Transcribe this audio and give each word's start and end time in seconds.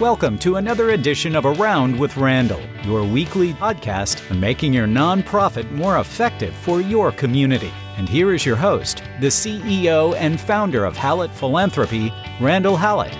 Welcome 0.00 0.38
to 0.38 0.56
another 0.56 0.92
edition 0.92 1.36
of 1.36 1.44
Around 1.44 1.98
with 1.98 2.16
Randall, 2.16 2.62
your 2.84 3.04
weekly 3.04 3.52
podcast 3.52 4.30
on 4.30 4.40
making 4.40 4.72
your 4.72 4.86
nonprofit 4.86 5.70
more 5.72 5.98
effective 5.98 6.54
for 6.54 6.80
your 6.80 7.12
community. 7.12 7.70
And 7.98 8.08
here 8.08 8.32
is 8.32 8.46
your 8.46 8.56
host, 8.56 9.02
the 9.20 9.26
CEO 9.26 10.16
and 10.16 10.40
founder 10.40 10.86
of 10.86 10.96
Hallett 10.96 11.30
Philanthropy, 11.32 12.10
Randall 12.40 12.78
Hallett. 12.78 13.12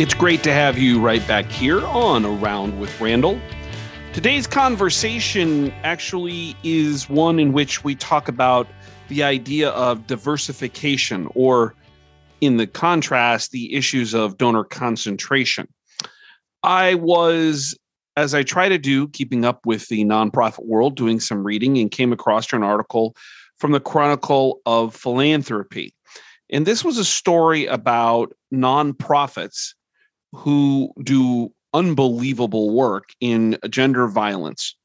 It's 0.00 0.14
great 0.14 0.42
to 0.44 0.54
have 0.54 0.78
you 0.78 1.02
right 1.02 1.28
back 1.28 1.52
here 1.52 1.84
on 1.84 2.24
Around 2.24 2.80
with 2.80 2.98
Randall. 2.98 3.38
Today's 4.14 4.46
conversation 4.46 5.70
actually 5.82 6.56
is 6.62 7.10
one 7.10 7.38
in 7.38 7.52
which 7.52 7.84
we 7.84 7.94
talk 7.94 8.28
about 8.28 8.66
the 9.08 9.22
idea 9.22 9.68
of 9.72 10.06
diversification 10.06 11.28
or 11.34 11.74
in 12.40 12.56
the 12.56 12.66
contrast, 12.66 13.50
the 13.50 13.74
issues 13.74 14.14
of 14.14 14.38
donor 14.38 14.64
concentration. 14.64 15.68
I 16.62 16.94
was, 16.94 17.78
as 18.16 18.34
I 18.34 18.42
try 18.42 18.68
to 18.68 18.78
do, 18.78 19.08
keeping 19.08 19.44
up 19.44 19.64
with 19.66 19.88
the 19.88 20.04
nonprofit 20.04 20.66
world, 20.66 20.96
doing 20.96 21.20
some 21.20 21.44
reading, 21.44 21.78
and 21.78 21.90
came 21.90 22.12
across 22.12 22.52
an 22.52 22.62
article 22.62 23.14
from 23.58 23.72
the 23.72 23.80
Chronicle 23.80 24.60
of 24.66 24.94
Philanthropy. 24.94 25.94
And 26.50 26.66
this 26.66 26.84
was 26.84 26.98
a 26.98 27.04
story 27.04 27.66
about 27.66 28.32
nonprofits 28.52 29.74
who 30.32 30.92
do 31.02 31.52
unbelievable 31.72 32.70
work 32.70 33.10
in 33.20 33.58
gender 33.68 34.06
violence. 34.06 34.76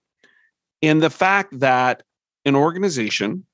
And 0.82 1.02
the 1.02 1.10
fact 1.10 1.60
that 1.60 2.04
an 2.46 2.56
organization, 2.56 3.46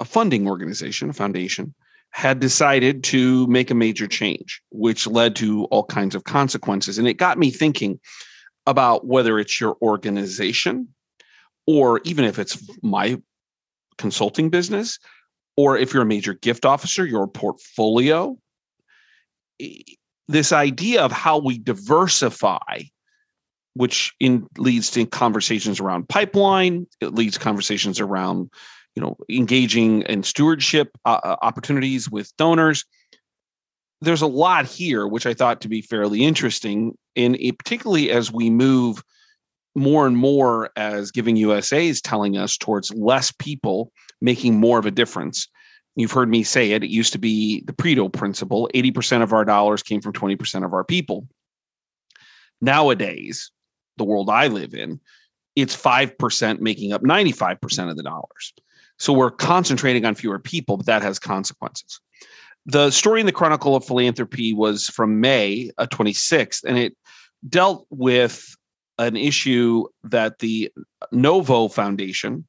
a 0.00 0.04
funding 0.04 0.46
organization, 0.48 1.10
a 1.10 1.12
foundation, 1.12 1.74
had 2.14 2.38
decided 2.38 3.02
to 3.02 3.44
make 3.48 3.72
a 3.72 3.74
major 3.74 4.06
change, 4.06 4.62
which 4.70 5.04
led 5.04 5.34
to 5.34 5.64
all 5.64 5.82
kinds 5.82 6.14
of 6.14 6.22
consequences. 6.22 6.96
And 6.96 7.08
it 7.08 7.14
got 7.14 7.38
me 7.38 7.50
thinking 7.50 7.98
about 8.66 9.04
whether 9.04 9.36
it's 9.40 9.60
your 9.60 9.76
organization 9.82 10.94
or 11.66 12.00
even 12.04 12.24
if 12.24 12.38
it's 12.38 12.56
my 12.82 13.20
consulting 13.98 14.48
business 14.48 15.00
or 15.56 15.76
if 15.76 15.92
you're 15.92 16.04
a 16.04 16.06
major 16.06 16.34
gift 16.34 16.64
officer, 16.64 17.04
your 17.04 17.26
portfolio. 17.26 18.38
This 20.28 20.52
idea 20.52 21.02
of 21.02 21.10
how 21.10 21.38
we 21.38 21.58
diversify, 21.58 22.82
which 23.74 24.14
in, 24.20 24.46
leads 24.56 24.88
to 24.92 25.04
conversations 25.04 25.80
around 25.80 26.08
pipeline, 26.08 26.86
it 27.00 27.12
leads 27.12 27.38
conversations 27.38 27.98
around 27.98 28.52
you 28.94 29.02
know 29.02 29.16
engaging 29.28 30.02
in 30.02 30.22
stewardship 30.22 30.96
uh, 31.04 31.20
uh, 31.24 31.36
opportunities 31.42 32.10
with 32.10 32.34
donors. 32.36 32.84
There's 34.00 34.22
a 34.22 34.26
lot 34.26 34.66
here 34.66 35.06
which 35.06 35.26
i 35.26 35.34
thought 35.34 35.60
to 35.62 35.68
be 35.68 35.80
fairly 35.80 36.24
interesting 36.24 36.96
and 37.16 37.38
particularly 37.58 38.10
as 38.10 38.30
we 38.30 38.50
move 38.50 39.02
more 39.74 40.06
and 40.06 40.16
more 40.16 40.70
as 40.76 41.10
giving 41.10 41.36
usa 41.36 41.88
is 41.88 42.00
telling 42.00 42.36
us 42.36 42.56
towards 42.56 42.92
less 42.94 43.32
people 43.32 43.92
making 44.20 44.58
more 44.58 44.78
of 44.78 44.86
a 44.86 44.90
difference. 44.90 45.48
You've 45.96 46.12
heard 46.12 46.28
me 46.28 46.42
say 46.42 46.72
it 46.72 46.84
it 46.84 46.90
used 46.90 47.12
to 47.12 47.18
be 47.18 47.62
the 47.66 47.72
Pareto 47.72 48.12
principle 48.12 48.68
80% 48.74 49.22
of 49.22 49.32
our 49.32 49.44
dollars 49.44 49.82
came 49.82 50.00
from 50.00 50.12
20% 50.12 50.64
of 50.64 50.72
our 50.72 50.84
people. 50.84 51.26
Nowadays 52.60 53.50
the 53.96 54.04
world 54.04 54.28
i 54.28 54.48
live 54.48 54.74
in 54.74 55.00
it's 55.56 55.76
5% 55.76 56.60
making 56.60 56.92
up 56.92 57.02
95% 57.02 57.90
of 57.90 57.96
the 57.96 58.02
dollars 58.02 58.52
so 58.98 59.12
we're 59.12 59.30
concentrating 59.30 60.04
on 60.04 60.14
fewer 60.14 60.38
people, 60.38 60.76
but 60.76 60.86
that 60.86 61.02
has 61.02 61.18
consequences. 61.18 62.00
The 62.66 62.90
story 62.90 63.20
in 63.20 63.26
the 63.26 63.32
Chronicle 63.32 63.76
of 63.76 63.84
Philanthropy 63.84 64.54
was 64.54 64.88
from 64.88 65.20
May 65.20 65.70
uh, 65.76 65.86
26th, 65.86 66.64
and 66.64 66.78
it 66.78 66.96
dealt 67.48 67.86
with 67.90 68.56
an 68.98 69.16
issue 69.16 69.86
that 70.04 70.38
the 70.38 70.72
Novo 71.12 71.68
Foundation, 71.68 72.46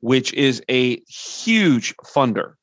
which 0.00 0.32
is 0.34 0.62
a 0.68 1.00
huge 1.06 1.94
funder 1.98 2.54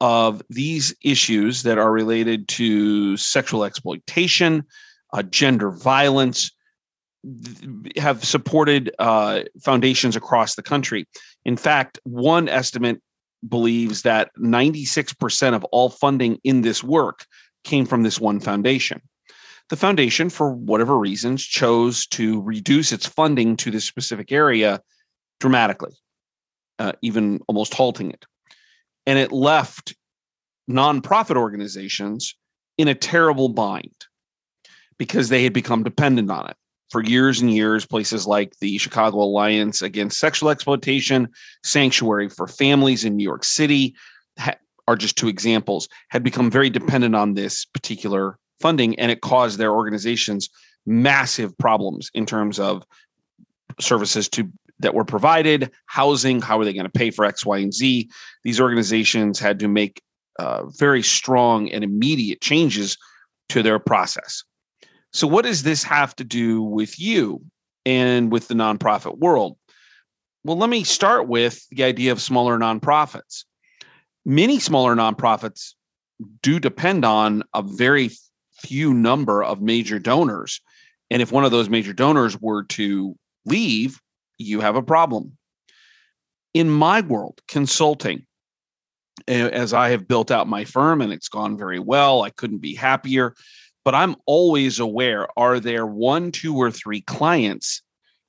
of 0.00 0.42
these 0.48 0.94
issues 1.02 1.62
that 1.62 1.78
are 1.78 1.92
related 1.92 2.48
to 2.48 3.16
sexual 3.16 3.64
exploitation, 3.64 4.64
uh, 5.12 5.22
gender 5.22 5.70
violence, 5.70 6.50
have 7.96 8.24
supported 8.24 8.90
uh, 8.98 9.42
foundations 9.62 10.16
across 10.16 10.54
the 10.54 10.62
country. 10.62 11.06
In 11.44 11.56
fact, 11.56 11.98
one 12.04 12.48
estimate 12.48 13.00
believes 13.46 14.02
that 14.02 14.30
96% 14.38 15.54
of 15.54 15.64
all 15.64 15.90
funding 15.90 16.38
in 16.44 16.62
this 16.62 16.82
work 16.82 17.26
came 17.64 17.86
from 17.86 18.02
this 18.02 18.20
one 18.20 18.40
foundation. 18.40 19.00
The 19.68 19.76
foundation, 19.76 20.30
for 20.30 20.52
whatever 20.52 20.98
reasons, 20.98 21.44
chose 21.44 22.06
to 22.08 22.40
reduce 22.42 22.90
its 22.92 23.06
funding 23.06 23.56
to 23.58 23.70
this 23.70 23.84
specific 23.84 24.32
area 24.32 24.80
dramatically, 25.38 25.92
uh, 26.78 26.92
even 27.02 27.40
almost 27.46 27.74
halting 27.74 28.10
it. 28.10 28.24
And 29.06 29.18
it 29.18 29.30
left 29.30 29.94
nonprofit 30.68 31.36
organizations 31.36 32.34
in 32.78 32.88
a 32.88 32.94
terrible 32.94 33.48
bind 33.48 33.94
because 34.98 35.28
they 35.28 35.44
had 35.44 35.52
become 35.52 35.82
dependent 35.82 36.30
on 36.30 36.48
it 36.50 36.56
for 36.90 37.02
years 37.02 37.40
and 37.40 37.52
years, 37.52 37.86
places 37.86 38.26
like 38.26 38.58
the 38.60 38.78
Chicago 38.78 39.18
Alliance 39.18 39.80
Against 39.80 40.18
Sexual 40.18 40.50
Exploitation, 40.50 41.28
Sanctuary 41.64 42.28
for 42.28 42.46
Families 42.46 43.04
in 43.04 43.16
New 43.16 43.24
York 43.24 43.44
City 43.44 43.94
ha- 44.38 44.56
are 44.88 44.96
just 44.96 45.16
two 45.16 45.28
examples, 45.28 45.88
had 46.08 46.22
become 46.22 46.50
very 46.50 46.68
dependent 46.68 47.14
on 47.14 47.34
this 47.34 47.64
particular 47.64 48.38
funding, 48.60 48.98
and 48.98 49.10
it 49.10 49.20
caused 49.20 49.58
their 49.58 49.72
organizations 49.72 50.50
massive 50.86 51.56
problems 51.58 52.10
in 52.14 52.26
terms 52.26 52.58
of 52.58 52.82
services 53.78 54.28
to 54.28 54.50
that 54.80 54.94
were 54.94 55.04
provided, 55.04 55.70
housing, 55.86 56.40
how 56.40 56.58
are 56.58 56.64
they 56.64 56.72
going 56.72 56.86
to 56.86 56.90
pay 56.90 57.10
for 57.10 57.24
X, 57.24 57.44
Y, 57.44 57.58
and 57.58 57.72
Z? 57.72 58.08
These 58.44 58.60
organizations 58.60 59.38
had 59.38 59.58
to 59.60 59.68
make 59.68 60.02
uh, 60.38 60.64
very 60.70 61.02
strong 61.02 61.70
and 61.70 61.84
immediate 61.84 62.40
changes 62.40 62.96
to 63.50 63.62
their 63.62 63.78
process. 63.78 64.42
So, 65.12 65.26
what 65.26 65.44
does 65.44 65.62
this 65.62 65.82
have 65.84 66.14
to 66.16 66.24
do 66.24 66.62
with 66.62 66.98
you 66.98 67.42
and 67.84 68.30
with 68.30 68.48
the 68.48 68.54
nonprofit 68.54 69.18
world? 69.18 69.56
Well, 70.44 70.56
let 70.56 70.70
me 70.70 70.84
start 70.84 71.28
with 71.28 71.66
the 71.70 71.84
idea 71.84 72.12
of 72.12 72.22
smaller 72.22 72.58
nonprofits. 72.58 73.44
Many 74.24 74.60
smaller 74.60 74.94
nonprofits 74.94 75.74
do 76.42 76.60
depend 76.60 77.04
on 77.04 77.42
a 77.54 77.62
very 77.62 78.10
few 78.58 78.94
number 78.94 79.42
of 79.42 79.60
major 79.60 79.98
donors. 79.98 80.60
And 81.10 81.20
if 81.20 81.32
one 81.32 81.44
of 81.44 81.50
those 81.50 81.68
major 81.68 81.92
donors 81.92 82.40
were 82.40 82.64
to 82.64 83.16
leave, 83.44 84.00
you 84.38 84.60
have 84.60 84.76
a 84.76 84.82
problem. 84.82 85.36
In 86.54 86.70
my 86.70 87.00
world, 87.00 87.40
consulting, 87.48 88.26
as 89.26 89.74
I 89.74 89.90
have 89.90 90.08
built 90.08 90.30
out 90.30 90.48
my 90.48 90.64
firm 90.64 91.00
and 91.00 91.12
it's 91.12 91.28
gone 91.28 91.58
very 91.58 91.78
well, 91.78 92.22
I 92.22 92.30
couldn't 92.30 92.58
be 92.58 92.74
happier 92.74 93.34
but 93.84 93.94
I'm 93.94 94.16
always 94.26 94.78
aware 94.78 95.26
are 95.38 95.60
there 95.60 95.86
one, 95.86 96.32
two, 96.32 96.56
or 96.56 96.70
three 96.70 97.00
clients 97.00 97.82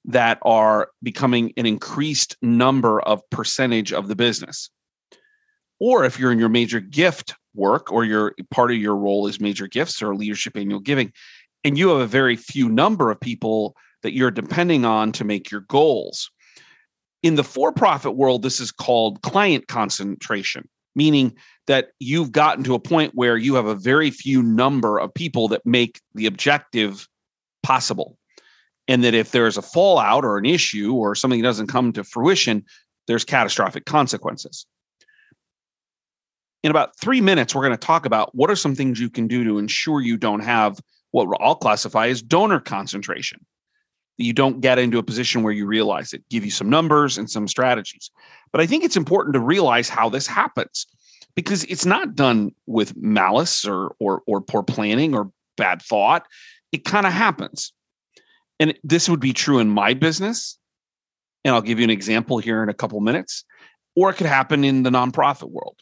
that 0.06 0.40
are 0.44 0.90
becoming 1.04 1.54
an 1.58 1.66
increased 1.66 2.36
number 2.42 3.02
of 3.02 3.28
percentage 3.30 3.94
of 3.94 4.08
the 4.08 4.16
business? 4.16 4.70
Or 5.80 6.06
if 6.06 6.20
you're 6.20 6.32
in 6.32 6.40
your 6.40 6.50
major 6.50 6.80
gift 6.80 7.36
work 7.54 7.92
or 7.92 8.06
your 8.06 8.34
part 8.50 8.72
of 8.72 8.78
your 8.78 8.96
role 8.96 9.28
is 9.28 9.42
major 9.42 9.68
gifts 9.68 10.02
or 10.02 10.16
leadership 10.16 10.56
annual 10.56 10.80
giving, 10.80 11.12
and 11.64 11.78
you 11.78 11.90
have 11.90 12.02
a 12.02 12.08
very 12.08 12.36
few 12.36 12.70
number 12.70 13.12
of 13.12 13.20
people 13.20 13.76
that 14.04 14.14
you're 14.14 14.32
depending 14.32 14.86
on 14.86 15.12
to 15.12 15.24
make 15.24 15.52
your 15.52 15.62
goals. 15.62 16.32
In 17.24 17.36
the 17.36 17.44
for 17.44 17.72
profit 17.72 18.16
world, 18.16 18.42
this 18.42 18.60
is 18.60 18.72
called 18.72 19.22
client 19.22 19.68
concentration 19.68 20.68
meaning 20.96 21.36
that 21.68 21.90
you've 22.00 22.32
gotten 22.32 22.64
to 22.64 22.74
a 22.74 22.80
point 22.80 23.14
where 23.16 23.38
you 23.38 23.56
have 23.56 23.66
a 23.66 23.76
very 23.76 24.12
few 24.12 24.44
number 24.44 24.98
of 24.98 25.14
people 25.14 25.48
that 25.50 25.66
make 25.66 26.02
the 26.16 26.26
objective 26.26 27.08
possible. 27.64 28.18
And 28.88 29.04
that 29.04 29.14
if 29.14 29.32
there's 29.32 29.58
a 29.58 29.62
fallout 29.62 30.26
or 30.26 30.38
an 30.38 30.46
issue 30.46 30.94
or 30.96 31.16
something 31.16 31.42
doesn't 31.42 31.68
come 31.68 31.94
to 31.94 32.04
fruition, 32.04 32.66
there's 33.08 33.24
catastrophic 33.24 33.86
consequences. 33.86 34.66
In 36.64 36.72
about 36.72 37.00
three 37.00 37.22
minutes, 37.22 37.56
we're 37.56 37.62
going 37.62 37.72
to 37.72 37.78
talk 37.78 38.06
about 38.06 38.36
what 38.36 38.52
are 38.52 38.56
some 38.56 38.76
things 38.76 39.00
you 39.00 39.10
can 39.10 39.28
do 39.28 39.44
to 39.44 39.58
ensure 39.58 40.02
you 40.02 40.18
don't 40.18 40.42
have 40.42 40.80
what 41.12 41.28
I'll 41.40 41.56
classify 41.56 42.08
as 42.08 42.22
donor 42.22 42.60
concentration 42.60 43.46
you 44.22 44.34
don't 44.34 44.62
get 44.62 44.80
into 44.80 44.98
a 44.98 45.04
position 45.04 45.44
where 45.44 45.54
you 45.54 45.66
realize 45.66 46.14
it, 46.14 46.24
give 46.30 46.46
you 46.46 46.52
some 46.52 46.70
numbers 46.70 47.18
and 47.18 47.30
some 47.30 47.48
strategies. 47.48 48.12
But 48.52 48.62
I 48.62 48.66
think 48.66 48.84
it's 48.84 48.98
important 48.98 49.34
to 49.34 49.40
realize 49.40 49.90
how 49.90 50.10
this 50.10 50.28
happens 50.28 50.86
because 51.36 51.64
it's 51.66 51.86
not 51.86 52.16
done 52.16 52.54
with 52.66 52.96
malice 52.98 53.66
or 53.66 53.96
or 54.00 54.22
or 54.28 54.42
poor 54.42 54.64
planning 54.64 55.16
or 55.16 55.32
bad 55.58 55.82
thought. 55.82 56.26
It 56.72 56.86
kind 56.86 57.06
of 57.06 57.14
happens. 57.14 57.74
And 58.60 58.78
this 58.84 59.10
would 59.10 59.20
be 59.20 59.34
true 59.34 59.60
in 59.60 59.70
my 59.70 59.94
business. 59.94 60.58
And 61.44 61.56
I'll 61.56 61.62
give 61.62 61.80
you 61.80 61.84
an 61.84 61.90
example 61.90 62.38
here 62.38 62.62
in 62.62 62.70
a 62.70 62.74
couple 62.74 63.00
minutes. 63.00 63.44
Or 63.96 64.10
it 64.10 64.16
could 64.16 64.28
happen 64.28 64.64
in 64.64 64.84
the 64.84 64.90
nonprofit 64.90 65.50
world. 65.50 65.78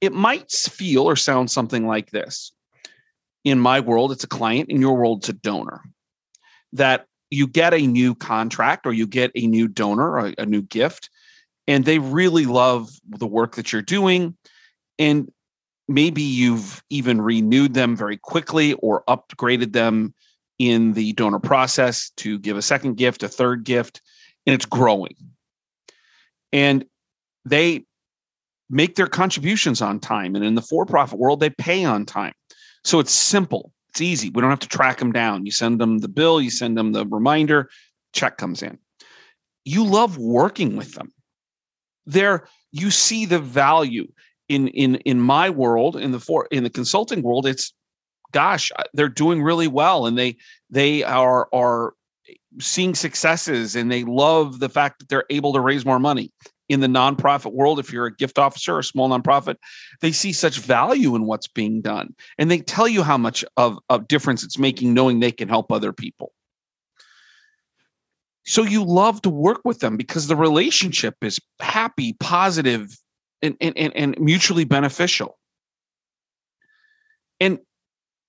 It 0.00 0.12
might 0.12 0.50
feel 0.50 1.02
or 1.02 1.16
sound 1.16 1.50
something 1.50 1.86
like 1.86 2.10
this 2.10 2.52
in 3.44 3.58
my 3.58 3.80
world, 3.80 4.12
it's 4.12 4.24
a 4.24 4.28
client. 4.28 4.70
In 4.70 4.80
your 4.80 4.96
world, 4.96 5.20
it's 5.20 5.28
a 5.28 5.34
donor. 5.34 5.82
That 6.72 7.06
you 7.30 7.46
get 7.46 7.74
a 7.74 7.86
new 7.86 8.14
contract 8.14 8.86
or 8.86 8.92
you 8.92 9.06
get 9.06 9.30
a 9.34 9.46
new 9.46 9.68
donor, 9.68 10.18
a, 10.18 10.34
a 10.38 10.46
new 10.46 10.62
gift, 10.62 11.10
and 11.66 11.84
they 11.84 11.98
really 11.98 12.46
love 12.46 12.90
the 13.08 13.26
work 13.26 13.56
that 13.56 13.72
you're 13.72 13.82
doing. 13.82 14.36
And 14.98 15.30
maybe 15.88 16.22
you've 16.22 16.82
even 16.90 17.20
renewed 17.20 17.74
them 17.74 17.96
very 17.96 18.16
quickly 18.16 18.74
or 18.74 19.04
upgraded 19.08 19.72
them 19.72 20.14
in 20.58 20.92
the 20.92 21.12
donor 21.14 21.40
process 21.40 22.10
to 22.18 22.38
give 22.38 22.56
a 22.56 22.62
second 22.62 22.96
gift, 22.96 23.22
a 23.22 23.28
third 23.28 23.64
gift, 23.64 24.02
and 24.46 24.54
it's 24.54 24.66
growing. 24.66 25.14
And 26.52 26.84
they 27.44 27.84
make 28.68 28.94
their 28.94 29.06
contributions 29.06 29.82
on 29.82 29.98
time. 29.98 30.36
And 30.36 30.44
in 30.44 30.54
the 30.54 30.62
for 30.62 30.86
profit 30.86 31.18
world, 31.18 31.40
they 31.40 31.50
pay 31.50 31.84
on 31.84 32.06
time. 32.06 32.34
So 32.84 33.00
it's 33.00 33.12
simple, 33.12 33.72
it's 33.90 34.00
easy. 34.00 34.30
We 34.30 34.40
don't 34.40 34.50
have 34.50 34.60
to 34.60 34.68
track 34.68 34.98
them 34.98 35.12
down. 35.12 35.44
You 35.44 35.52
send 35.52 35.80
them 35.80 35.98
the 35.98 36.08
bill, 36.08 36.40
you 36.40 36.50
send 36.50 36.78
them 36.78 36.92
the 36.92 37.04
reminder, 37.06 37.68
check 38.12 38.38
comes 38.38 38.62
in. 38.62 38.78
You 39.64 39.84
love 39.84 40.16
working 40.16 40.76
with 40.76 40.94
them. 40.94 41.12
There, 42.06 42.46
you 42.72 42.90
see 42.90 43.26
the 43.26 43.40
value 43.40 44.10
in 44.48 44.68
in 44.68 44.96
in 44.96 45.20
my 45.20 45.50
world 45.50 45.96
in 45.96 46.12
the 46.12 46.20
for 46.20 46.46
in 46.50 46.64
the 46.64 46.70
consulting 46.70 47.22
world 47.22 47.46
it's 47.46 47.72
gosh 48.32 48.72
they're 48.94 49.08
doing 49.08 49.42
really 49.42 49.68
well 49.68 50.06
and 50.06 50.18
they 50.18 50.36
they 50.68 51.04
are 51.04 51.48
are 51.52 51.94
seeing 52.58 52.94
successes 52.94 53.76
and 53.76 53.92
they 53.92 54.02
love 54.02 54.58
the 54.58 54.68
fact 54.68 54.98
that 54.98 55.08
they're 55.08 55.24
able 55.30 55.52
to 55.52 55.60
raise 55.60 55.86
more 55.86 56.00
money 56.00 56.32
in 56.70 56.80
the 56.80 56.86
nonprofit 56.86 57.52
world 57.52 57.80
if 57.80 57.92
you're 57.92 58.06
a 58.06 58.14
gift 58.14 58.38
officer 58.38 58.76
or 58.76 58.78
a 58.78 58.84
small 58.84 59.08
nonprofit 59.08 59.56
they 60.00 60.12
see 60.12 60.32
such 60.32 60.60
value 60.60 61.16
in 61.16 61.26
what's 61.26 61.48
being 61.48 61.80
done 61.82 62.14
and 62.38 62.50
they 62.50 62.58
tell 62.58 62.86
you 62.86 63.02
how 63.02 63.18
much 63.18 63.44
of 63.56 63.78
a 63.90 63.98
difference 63.98 64.44
it's 64.44 64.56
making 64.56 64.94
knowing 64.94 65.18
they 65.18 65.32
can 65.32 65.48
help 65.48 65.72
other 65.72 65.92
people. 65.92 66.32
So 68.46 68.62
you 68.62 68.84
love 68.84 69.20
to 69.22 69.30
work 69.30 69.60
with 69.64 69.80
them 69.80 69.96
because 69.96 70.26
the 70.26 70.36
relationship 70.36 71.16
is 71.22 71.38
happy 71.60 72.14
positive 72.14 72.96
and, 73.42 73.56
and, 73.60 73.76
and 73.76 73.94
and 73.96 74.20
mutually 74.20 74.64
beneficial. 74.64 75.38
And 77.38 77.58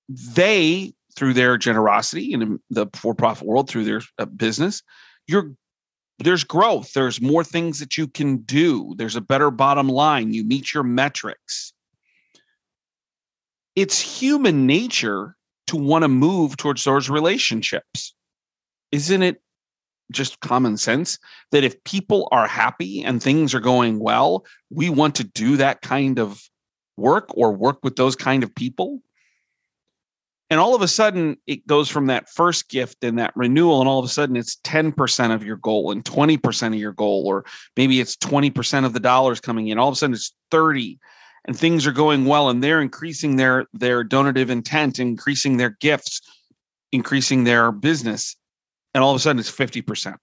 they 0.09 0.93
through 1.15 1.33
their 1.33 1.57
generosity 1.57 2.33
in 2.33 2.59
the 2.69 2.87
for-profit 2.93 3.47
world 3.47 3.69
through 3.69 3.83
their 3.83 4.01
uh, 4.17 4.25
business 4.25 4.81
you're 5.27 5.51
there's 6.23 6.43
growth. 6.43 6.93
There's 6.93 7.21
more 7.21 7.43
things 7.43 7.79
that 7.79 7.97
you 7.97 8.07
can 8.07 8.37
do. 8.37 8.93
There's 8.97 9.15
a 9.15 9.21
better 9.21 9.51
bottom 9.51 9.87
line. 9.87 10.33
You 10.33 10.43
meet 10.43 10.73
your 10.73 10.83
metrics. 10.83 11.73
It's 13.75 13.99
human 13.99 14.65
nature 14.65 15.35
to 15.67 15.77
want 15.77 16.03
to 16.03 16.09
move 16.09 16.57
towards 16.57 16.83
those 16.83 17.09
relationships. 17.09 18.13
Isn't 18.91 19.23
it 19.23 19.41
just 20.11 20.39
common 20.41 20.77
sense 20.77 21.17
that 21.51 21.63
if 21.63 21.81
people 21.85 22.27
are 22.31 22.47
happy 22.47 23.03
and 23.03 23.23
things 23.23 23.55
are 23.55 23.61
going 23.61 23.99
well 23.99 24.45
we 24.69 24.89
want 24.89 25.15
to 25.15 25.23
do 25.23 25.57
that 25.57 25.81
kind 25.81 26.19
of 26.19 26.41
work 26.97 27.29
or 27.35 27.53
work 27.53 27.79
with 27.83 27.95
those 27.95 28.15
kind 28.15 28.43
of 28.43 28.53
people 28.53 29.01
and 30.51 30.59
all 30.59 30.75
of 30.75 30.81
a 30.81 30.87
sudden 30.87 31.37
it 31.47 31.65
goes 31.65 31.89
from 31.89 32.07
that 32.07 32.29
first 32.29 32.69
gift 32.69 33.03
and 33.03 33.17
that 33.17 33.31
renewal 33.35 33.79
and 33.79 33.89
all 33.89 33.97
of 33.97 34.05
a 34.05 34.09
sudden 34.09 34.35
it's 34.35 34.57
10% 34.57 35.33
of 35.33 35.43
your 35.43 35.55
goal 35.55 35.91
and 35.91 36.03
20% 36.03 36.67
of 36.67 36.75
your 36.75 36.91
goal 36.91 37.23
or 37.25 37.45
maybe 37.77 38.01
it's 38.01 38.17
20% 38.17 38.85
of 38.85 38.91
the 38.93 38.99
dollars 38.99 39.39
coming 39.39 39.69
in. 39.69 39.79
All 39.79 39.87
of 39.87 39.93
a 39.93 39.95
sudden 39.95 40.13
it's 40.13 40.35
30 40.51 40.99
and 41.45 41.57
things 41.57 41.87
are 41.87 41.93
going 41.93 42.25
well 42.25 42.49
and 42.49 42.61
they're 42.61 42.81
increasing 42.81 43.37
their 43.37 43.65
their 43.73 44.03
donative 44.03 44.49
intent 44.49 44.99
increasing 44.99 45.57
their 45.57 45.71
gifts 45.79 46.21
increasing 46.91 47.45
their 47.45 47.71
business 47.71 48.35
and 48.93 49.03
all 49.03 49.11
of 49.11 49.15
a 49.15 49.19
sudden 49.19 49.39
it's 49.39 49.49
50% 49.49 50.17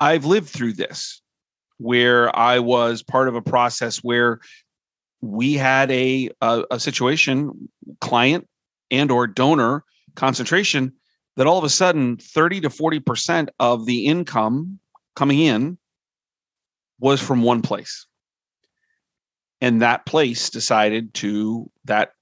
i've 0.00 0.26
lived 0.26 0.48
through 0.48 0.74
this 0.74 1.22
where 1.78 2.36
i 2.36 2.58
was 2.58 3.02
part 3.02 3.28
of 3.28 3.34
a 3.34 3.40
process 3.40 3.98
where 3.98 4.40
we 5.22 5.54
had 5.54 5.90
a, 5.90 6.30
a, 6.42 6.64
a 6.72 6.80
situation 6.80 7.70
client 8.00 8.46
and 8.90 9.10
or 9.10 9.26
donor 9.26 9.84
concentration 10.14 10.92
that 11.36 11.46
all 11.46 11.58
of 11.58 11.64
a 11.64 11.68
sudden 11.68 12.16
30 12.16 12.62
to 12.62 12.68
40% 12.68 13.48
of 13.58 13.86
the 13.86 14.06
income 14.06 14.78
coming 15.14 15.40
in 15.40 15.78
was 16.98 17.20
from 17.20 17.42
one 17.42 17.62
place. 17.62 18.06
And 19.60 19.82
that 19.82 20.06
place 20.06 20.50
decided 20.50 21.14
to 21.14 21.70
that 21.84 22.12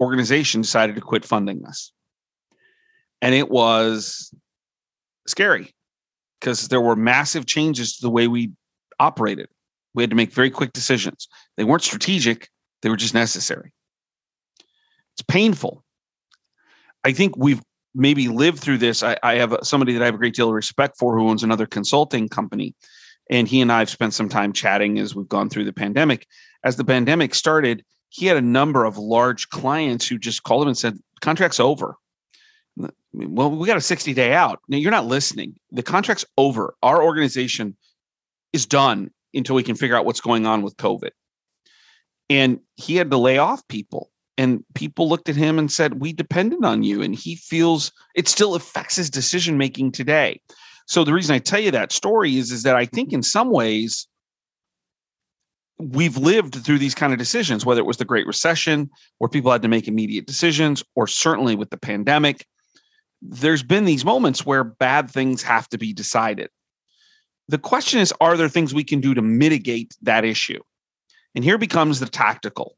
organization 0.00 0.60
decided 0.60 0.94
to 0.96 1.00
quit 1.00 1.24
funding 1.24 1.64
us 1.64 1.92
and 3.24 3.34
it 3.34 3.50
was 3.50 4.32
scary 5.26 5.70
because 6.38 6.68
there 6.68 6.80
were 6.80 6.94
massive 6.94 7.46
changes 7.46 7.96
to 7.96 8.02
the 8.02 8.10
way 8.10 8.28
we 8.28 8.52
operated. 9.00 9.48
We 9.94 10.02
had 10.02 10.10
to 10.10 10.16
make 10.16 10.30
very 10.30 10.50
quick 10.50 10.74
decisions. 10.74 11.26
They 11.56 11.64
weren't 11.64 11.82
strategic 11.82 12.50
they 12.82 12.90
were 12.90 12.98
just 12.98 13.14
necessary 13.14 13.72
it's 15.14 15.22
painful. 15.22 15.84
I 17.04 17.12
think 17.12 17.36
we've 17.36 17.62
maybe 17.94 18.28
lived 18.28 18.58
through 18.58 18.78
this. 18.78 19.02
I, 19.02 19.16
I 19.22 19.36
have 19.36 19.56
somebody 19.62 19.92
that 19.92 20.02
I 20.02 20.06
have 20.06 20.14
a 20.14 20.18
great 20.18 20.34
deal 20.34 20.48
of 20.48 20.54
respect 20.54 20.98
for 20.98 21.16
who 21.16 21.28
owns 21.28 21.42
another 21.42 21.66
consulting 21.66 22.28
company. 22.28 22.74
And 23.30 23.48
he 23.48 23.60
and 23.60 23.72
I 23.72 23.78
have 23.78 23.90
spent 23.90 24.12
some 24.12 24.28
time 24.28 24.52
chatting 24.52 24.98
as 24.98 25.14
we've 25.14 25.28
gone 25.28 25.48
through 25.48 25.64
the 25.64 25.72
pandemic. 25.72 26.26
As 26.64 26.76
the 26.76 26.84
pandemic 26.84 27.34
started, 27.34 27.84
he 28.08 28.26
had 28.26 28.36
a 28.36 28.42
number 28.42 28.84
of 28.84 28.98
large 28.98 29.48
clients 29.48 30.06
who 30.06 30.18
just 30.18 30.42
called 30.42 30.62
him 30.62 30.68
and 30.68 30.78
said, 30.78 30.98
contract's 31.20 31.60
over. 31.60 31.96
Well, 33.12 33.50
we 33.50 33.66
got 33.66 33.76
a 33.76 33.80
60 33.80 34.12
day 34.14 34.32
out. 34.32 34.60
Now, 34.68 34.76
you're 34.76 34.90
not 34.90 35.06
listening. 35.06 35.54
The 35.70 35.82
contract's 35.82 36.24
over. 36.36 36.74
Our 36.82 37.02
organization 37.02 37.76
is 38.52 38.66
done 38.66 39.10
until 39.32 39.54
we 39.54 39.62
can 39.62 39.76
figure 39.76 39.96
out 39.96 40.04
what's 40.04 40.20
going 40.20 40.46
on 40.46 40.62
with 40.62 40.76
COVID. 40.76 41.10
And 42.28 42.60
he 42.76 42.96
had 42.96 43.10
to 43.10 43.16
lay 43.16 43.38
off 43.38 43.66
people 43.68 44.10
and 44.36 44.64
people 44.74 45.08
looked 45.08 45.28
at 45.28 45.36
him 45.36 45.58
and 45.58 45.70
said 45.70 46.00
we 46.00 46.12
depended 46.12 46.64
on 46.64 46.82
you. 46.82 47.02
And 47.02 47.14
he 47.14 47.36
feels 47.36 47.92
it 48.14 48.28
still 48.28 48.54
affects 48.54 48.96
his 48.96 49.10
decision 49.10 49.58
making 49.58 49.92
today. 49.92 50.40
So 50.86 51.04
the 51.04 51.14
reason 51.14 51.34
i 51.34 51.38
tell 51.38 51.60
you 51.60 51.70
that 51.70 51.92
story 51.92 52.36
is 52.36 52.50
is 52.50 52.62
that 52.64 52.76
i 52.76 52.84
think 52.84 53.12
in 53.12 53.22
some 53.22 53.50
ways 53.50 54.06
we've 55.78 56.16
lived 56.16 56.54
through 56.54 56.78
these 56.78 56.94
kind 56.94 57.12
of 57.12 57.18
decisions 57.18 57.66
whether 57.66 57.80
it 57.80 57.86
was 57.86 57.96
the 57.96 58.04
great 58.04 58.26
recession 58.26 58.90
where 59.18 59.28
people 59.28 59.50
had 59.50 59.62
to 59.62 59.68
make 59.68 59.88
immediate 59.88 60.26
decisions 60.26 60.84
or 60.94 61.06
certainly 61.06 61.56
with 61.56 61.70
the 61.70 61.76
pandemic. 61.76 62.46
There's 63.22 63.62
been 63.62 63.86
these 63.86 64.04
moments 64.04 64.44
where 64.44 64.64
bad 64.64 65.10
things 65.10 65.42
have 65.42 65.68
to 65.70 65.78
be 65.78 65.92
decided. 65.92 66.50
The 67.48 67.58
question 67.58 68.00
is 68.00 68.12
are 68.20 68.36
there 68.36 68.48
things 68.48 68.74
we 68.74 68.84
can 68.84 69.00
do 69.00 69.14
to 69.14 69.22
mitigate 69.22 69.96
that 70.02 70.24
issue? 70.24 70.60
And 71.34 71.42
here 71.42 71.58
becomes 71.58 71.98
the 71.98 72.06
tactical 72.06 72.76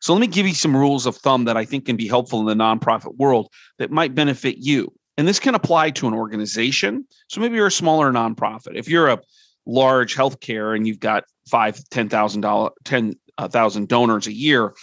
so 0.00 0.12
let 0.12 0.20
me 0.20 0.26
give 0.26 0.46
you 0.46 0.54
some 0.54 0.76
rules 0.76 1.06
of 1.06 1.16
thumb 1.16 1.44
that 1.44 1.56
I 1.56 1.64
think 1.64 1.86
can 1.86 1.96
be 1.96 2.08
helpful 2.08 2.40
in 2.40 2.46
the 2.46 2.64
nonprofit 2.64 3.16
world 3.16 3.52
that 3.78 3.90
might 3.90 4.14
benefit 4.14 4.58
you. 4.58 4.92
And 5.16 5.26
this 5.26 5.40
can 5.40 5.54
apply 5.54 5.90
to 5.92 6.06
an 6.06 6.14
organization. 6.14 7.06
So 7.28 7.40
maybe 7.40 7.56
you're 7.56 7.68
a 7.68 7.72
smaller 7.72 8.12
nonprofit. 8.12 8.74
If 8.74 8.88
you're 8.88 9.08
a 9.08 9.20
large 9.64 10.14
healthcare 10.14 10.76
and 10.76 10.86
you've 10.86 11.00
got 11.00 11.24
five, 11.48 11.82
ten 11.90 12.08
thousand 12.08 12.42
dollar, 12.42 12.70
ten 12.84 13.14
uh, 13.38 13.48
thousand 13.48 13.88
donors 13.88 14.26
a 14.26 14.32
year, 14.32 14.74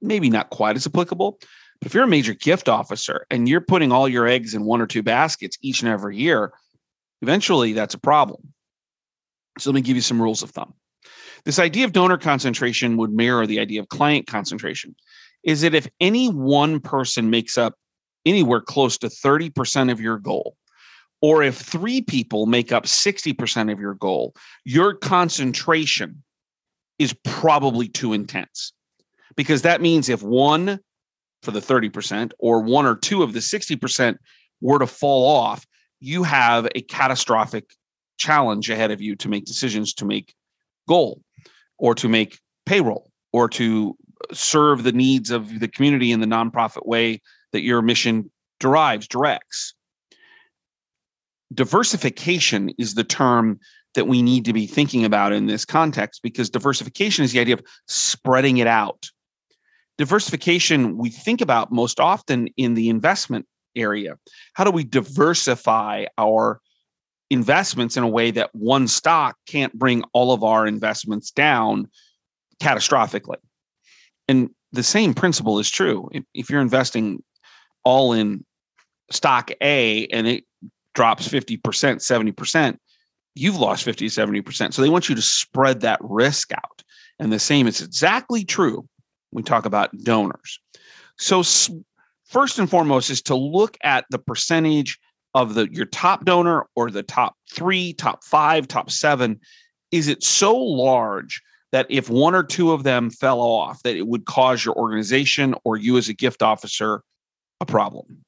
maybe 0.00 0.30
not 0.30 0.50
quite 0.50 0.76
as 0.76 0.86
applicable. 0.86 1.38
But 1.80 1.86
if 1.86 1.94
you're 1.94 2.04
a 2.04 2.08
major 2.08 2.32
gift 2.32 2.68
officer 2.68 3.26
and 3.30 3.48
you're 3.48 3.60
putting 3.60 3.92
all 3.92 4.08
your 4.08 4.26
eggs 4.26 4.54
in 4.54 4.64
one 4.64 4.80
or 4.80 4.86
two 4.86 5.02
baskets 5.02 5.58
each 5.60 5.82
and 5.82 5.90
every 5.90 6.16
year, 6.16 6.52
eventually 7.20 7.74
that's 7.74 7.94
a 7.94 7.98
problem. 7.98 8.54
So 9.58 9.70
let 9.70 9.74
me 9.74 9.82
give 9.82 9.96
you 9.96 10.02
some 10.02 10.20
rules 10.20 10.42
of 10.42 10.50
thumb. 10.50 10.72
This 11.44 11.58
idea 11.58 11.84
of 11.84 11.92
donor 11.92 12.18
concentration 12.18 12.96
would 12.96 13.12
mirror 13.12 13.46
the 13.46 13.60
idea 13.60 13.80
of 13.80 13.88
client 13.88 14.26
concentration. 14.26 14.94
Is 15.44 15.60
that 15.60 15.74
if 15.74 15.88
any 16.00 16.28
one 16.28 16.80
person 16.80 17.30
makes 17.30 17.56
up 17.56 17.74
anywhere 18.24 18.60
close 18.60 18.98
to 18.98 19.06
30% 19.06 19.92
of 19.92 20.00
your 20.00 20.18
goal, 20.18 20.56
or 21.22 21.42
if 21.42 21.56
three 21.56 22.00
people 22.00 22.46
make 22.46 22.72
up 22.72 22.84
60% 22.84 23.72
of 23.72 23.80
your 23.80 23.94
goal, 23.94 24.34
your 24.64 24.94
concentration 24.94 26.22
is 26.98 27.14
probably 27.24 27.88
too 27.88 28.12
intense. 28.12 28.72
Because 29.36 29.62
that 29.62 29.80
means 29.80 30.08
if 30.08 30.22
one 30.22 30.80
for 31.42 31.50
the 31.50 31.60
30% 31.60 32.32
or 32.38 32.60
one 32.62 32.86
or 32.86 32.96
two 32.96 33.22
of 33.22 33.32
the 33.32 33.40
60% 33.40 34.16
were 34.60 34.78
to 34.78 34.86
fall 34.86 35.36
off, 35.36 35.64
you 36.00 36.22
have 36.22 36.66
a 36.74 36.80
catastrophic 36.80 37.70
challenge 38.18 38.70
ahead 38.70 38.90
of 38.90 39.00
you 39.00 39.14
to 39.16 39.28
make 39.28 39.44
decisions 39.44 39.94
to 39.94 40.04
make 40.04 40.34
goal 40.88 41.20
or 41.78 41.94
to 41.94 42.08
make 42.08 42.38
payroll 42.64 43.10
or 43.32 43.48
to 43.48 43.96
serve 44.32 44.82
the 44.82 44.92
needs 44.92 45.30
of 45.30 45.60
the 45.60 45.68
community 45.68 46.10
in 46.10 46.20
the 46.20 46.26
nonprofit 46.26 46.86
way 46.86 47.20
that 47.52 47.62
your 47.62 47.82
mission 47.82 48.30
derives, 48.60 49.06
directs. 49.06 49.74
Diversification 51.52 52.70
is 52.78 52.94
the 52.94 53.04
term 53.04 53.60
that 53.94 54.06
we 54.06 54.22
need 54.22 54.44
to 54.44 54.52
be 54.52 54.66
thinking 54.66 55.04
about 55.04 55.32
in 55.32 55.46
this 55.46 55.64
context 55.64 56.22
because 56.22 56.50
diversification 56.50 57.24
is 57.24 57.32
the 57.32 57.40
idea 57.40 57.54
of 57.54 57.62
spreading 57.86 58.58
it 58.58 58.66
out. 58.66 59.08
Diversification 59.98 60.98
we 60.98 61.08
think 61.08 61.40
about 61.40 61.72
most 61.72 61.98
often 62.00 62.48
in 62.56 62.74
the 62.74 62.88
investment 62.88 63.46
area. 63.74 64.16
How 64.54 64.64
do 64.64 64.70
we 64.70 64.84
diversify 64.84 66.06
our 66.18 66.60
investments 67.30 67.96
in 67.96 68.02
a 68.02 68.08
way 68.08 68.30
that 68.30 68.54
one 68.54 68.88
stock 68.88 69.36
can't 69.46 69.72
bring 69.74 70.04
all 70.12 70.32
of 70.32 70.44
our 70.44 70.66
investments 70.66 71.30
down 71.30 71.88
catastrophically? 72.62 73.36
And 74.28 74.50
the 74.72 74.82
same 74.82 75.14
principle 75.14 75.58
is 75.58 75.70
true. 75.70 76.08
If, 76.34 76.50
you're 76.50 76.60
investing 76.60 77.22
all 77.84 78.12
in 78.12 78.44
stock 79.10 79.50
A 79.60 80.06
and 80.08 80.26
it 80.26 80.44
drops 80.94 81.28
50%, 81.28 81.60
70%, 81.60 82.76
you've 83.34 83.56
lost 83.56 83.84
50 83.84 84.06
70%. 84.06 84.72
So 84.72 84.82
they 84.82 84.88
want 84.88 85.08
you 85.08 85.14
to 85.14 85.22
spread 85.22 85.80
that 85.80 86.00
risk 86.02 86.52
out. 86.52 86.82
And 87.18 87.32
the 87.32 87.38
same 87.38 87.66
is 87.66 87.80
exactly 87.80 88.44
true 88.44 88.88
when 89.30 89.42
we 89.42 89.42
talk 89.42 89.66
about 89.66 89.96
donors. 89.98 90.58
So 91.18 91.42
first 92.24 92.58
and 92.58 92.68
foremost 92.68 93.10
is 93.10 93.22
to 93.22 93.34
look 93.34 93.76
at 93.82 94.04
the 94.10 94.18
percentage 94.18 94.98
of 95.36 95.52
the 95.52 95.68
your 95.70 95.84
top 95.84 96.24
donor 96.24 96.66
or 96.74 96.90
the 96.90 97.02
top 97.02 97.36
3, 97.52 97.92
top 97.92 98.24
5, 98.24 98.66
top 98.66 98.90
7 98.90 99.38
is 99.92 100.08
it 100.08 100.24
so 100.24 100.56
large 100.56 101.42
that 101.72 101.86
if 101.90 102.08
one 102.08 102.34
or 102.34 102.42
two 102.42 102.72
of 102.72 102.84
them 102.84 103.10
fell 103.10 103.40
off 103.40 103.82
that 103.82 103.96
it 103.96 104.06
would 104.06 104.24
cause 104.24 104.64
your 104.64 104.74
organization 104.76 105.54
or 105.62 105.76
you 105.76 105.98
as 105.98 106.08
a 106.08 106.14
gift 106.14 106.42
officer 106.42 107.02
a 107.60 107.66
problem. 107.66 108.24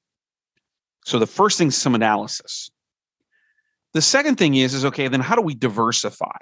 So 1.06 1.18
the 1.18 1.26
first 1.26 1.56
thing 1.56 1.68
is 1.68 1.76
some 1.76 1.94
analysis. 1.94 2.70
The 3.94 4.02
second 4.02 4.36
thing 4.36 4.54
is 4.54 4.74
is 4.74 4.84
okay, 4.84 5.08
then 5.08 5.20
how 5.20 5.34
do 5.34 5.40
we 5.40 5.54
diversify? 5.54 6.36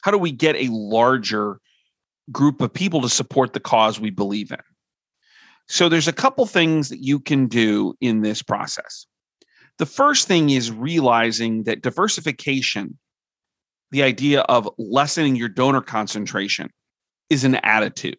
How 0.00 0.10
do 0.10 0.16
we 0.16 0.32
get 0.32 0.56
a 0.56 0.72
larger 0.72 1.60
group 2.32 2.62
of 2.62 2.72
people 2.72 3.02
to 3.02 3.10
support 3.10 3.52
the 3.52 3.60
cause 3.60 4.00
we 4.00 4.10
believe 4.10 4.50
in? 4.50 4.58
So 5.66 5.90
there's 5.90 6.08
a 6.08 6.14
couple 6.14 6.46
things 6.46 6.88
that 6.88 7.02
you 7.02 7.20
can 7.20 7.46
do 7.46 7.94
in 8.00 8.22
this 8.22 8.42
process. 8.42 9.06
The 9.78 9.86
first 9.86 10.26
thing 10.26 10.50
is 10.50 10.72
realizing 10.72 11.64
that 11.64 11.82
diversification, 11.82 12.98
the 13.90 14.02
idea 14.02 14.40
of 14.42 14.68
lessening 14.76 15.36
your 15.36 15.48
donor 15.48 15.80
concentration, 15.80 16.70
is 17.30 17.44
an 17.44 17.56
attitude. 17.56 18.18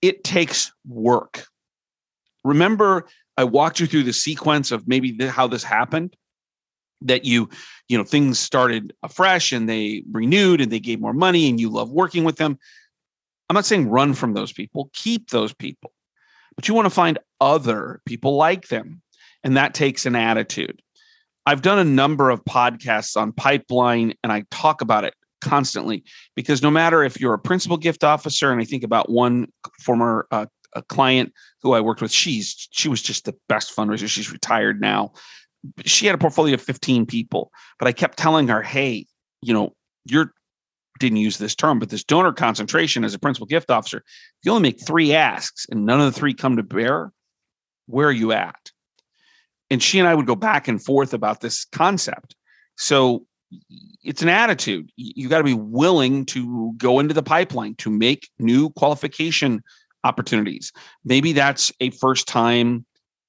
It 0.00 0.24
takes 0.24 0.72
work. 0.86 1.46
Remember 2.42 3.06
I 3.36 3.44
walked 3.44 3.80
you 3.80 3.86
through 3.86 4.04
the 4.04 4.12
sequence 4.12 4.70
of 4.70 4.86
maybe 4.86 5.12
the, 5.12 5.30
how 5.30 5.46
this 5.46 5.64
happened 5.64 6.16
that 7.02 7.24
you 7.24 7.48
you 7.88 7.98
know 7.98 8.04
things 8.04 8.38
started 8.38 8.92
afresh 9.02 9.52
and 9.52 9.68
they 9.68 10.02
renewed 10.10 10.60
and 10.60 10.70
they 10.70 10.80
gave 10.80 11.00
more 11.00 11.12
money 11.12 11.48
and 11.48 11.60
you 11.60 11.68
love 11.68 11.90
working 11.90 12.24
with 12.24 12.36
them 12.36 12.58
i'm 13.48 13.54
not 13.54 13.66
saying 13.66 13.88
run 13.88 14.14
from 14.14 14.32
those 14.32 14.52
people 14.52 14.90
keep 14.94 15.30
those 15.30 15.52
people 15.52 15.92
but 16.56 16.68
you 16.68 16.74
want 16.74 16.86
to 16.86 16.90
find 16.90 17.18
other 17.40 18.00
people 18.06 18.36
like 18.36 18.68
them 18.68 19.02
and 19.44 19.56
that 19.56 19.74
takes 19.74 20.06
an 20.06 20.16
attitude 20.16 20.80
i've 21.46 21.62
done 21.62 21.78
a 21.78 21.84
number 21.84 22.30
of 22.30 22.44
podcasts 22.44 23.16
on 23.16 23.32
pipeline 23.32 24.14
and 24.22 24.32
i 24.32 24.44
talk 24.50 24.80
about 24.80 25.04
it 25.04 25.14
constantly 25.40 26.02
because 26.34 26.62
no 26.62 26.70
matter 26.70 27.04
if 27.04 27.20
you're 27.20 27.34
a 27.34 27.38
principal 27.38 27.76
gift 27.76 28.02
officer 28.02 28.50
and 28.50 28.60
i 28.60 28.64
think 28.64 28.82
about 28.82 29.10
one 29.10 29.46
former 29.80 30.26
uh, 30.30 30.46
client 30.82 31.32
who 31.62 31.72
I 31.72 31.80
worked 31.80 32.02
with. 32.02 32.12
She's 32.12 32.68
she 32.70 32.88
was 32.88 33.02
just 33.02 33.24
the 33.24 33.34
best 33.48 33.74
fundraiser. 33.74 34.08
She's 34.08 34.32
retired 34.32 34.80
now. 34.80 35.12
She 35.84 36.06
had 36.06 36.14
a 36.14 36.18
portfolio 36.18 36.54
of 36.54 36.62
15 36.62 37.06
people, 37.06 37.50
but 37.78 37.88
I 37.88 37.92
kept 37.92 38.18
telling 38.18 38.48
her, 38.48 38.62
"Hey, 38.62 39.06
you 39.40 39.54
know, 39.54 39.74
you're 40.04 40.32
didn't 41.00 41.18
use 41.18 41.38
this 41.38 41.56
term, 41.56 41.80
but 41.80 41.90
this 41.90 42.04
donor 42.04 42.32
concentration 42.32 43.04
as 43.04 43.14
a 43.14 43.18
principal 43.18 43.46
gift 43.46 43.68
officer, 43.70 43.98
if 43.98 44.44
you 44.44 44.52
only 44.52 44.62
make 44.62 44.86
three 44.86 45.12
asks 45.12 45.66
and 45.68 45.84
none 45.84 46.00
of 46.00 46.06
the 46.06 46.18
three 46.18 46.34
come 46.34 46.56
to 46.56 46.62
bear, 46.62 47.12
where 47.86 48.08
are 48.08 48.12
you 48.12 48.32
at?" 48.32 48.70
And 49.70 49.82
she 49.82 49.98
and 49.98 50.08
I 50.08 50.14
would 50.14 50.26
go 50.26 50.36
back 50.36 50.68
and 50.68 50.82
forth 50.82 51.14
about 51.14 51.40
this 51.40 51.64
concept. 51.64 52.36
So 52.76 53.26
it's 54.02 54.22
an 54.22 54.28
attitude. 54.28 54.90
You 54.96 55.28
got 55.28 55.38
to 55.38 55.44
be 55.44 55.54
willing 55.54 56.26
to 56.26 56.72
go 56.76 56.98
into 56.98 57.14
the 57.14 57.22
pipeline 57.22 57.74
to 57.76 57.90
make 57.90 58.28
new 58.38 58.70
qualification 58.70 59.62
opportunities. 60.02 60.72
Maybe 61.04 61.32
that's 61.32 61.72
a 61.80 61.90
first 61.90 62.28
time 62.28 62.84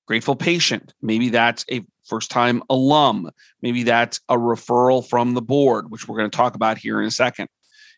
grateful 0.07 0.35
patient. 0.35 0.93
Maybe 1.01 1.29
that's 1.29 1.65
a 1.71 1.83
first 2.05 2.29
time 2.29 2.61
alum. 2.69 3.31
Maybe 3.61 3.83
that's 3.83 4.19
a 4.29 4.37
referral 4.37 5.07
from 5.07 5.33
the 5.33 5.41
board, 5.41 5.89
which 5.89 6.07
we're 6.07 6.17
going 6.17 6.29
to 6.29 6.37
talk 6.37 6.55
about 6.55 6.77
here 6.77 7.01
in 7.01 7.07
a 7.07 7.11
second 7.11 7.47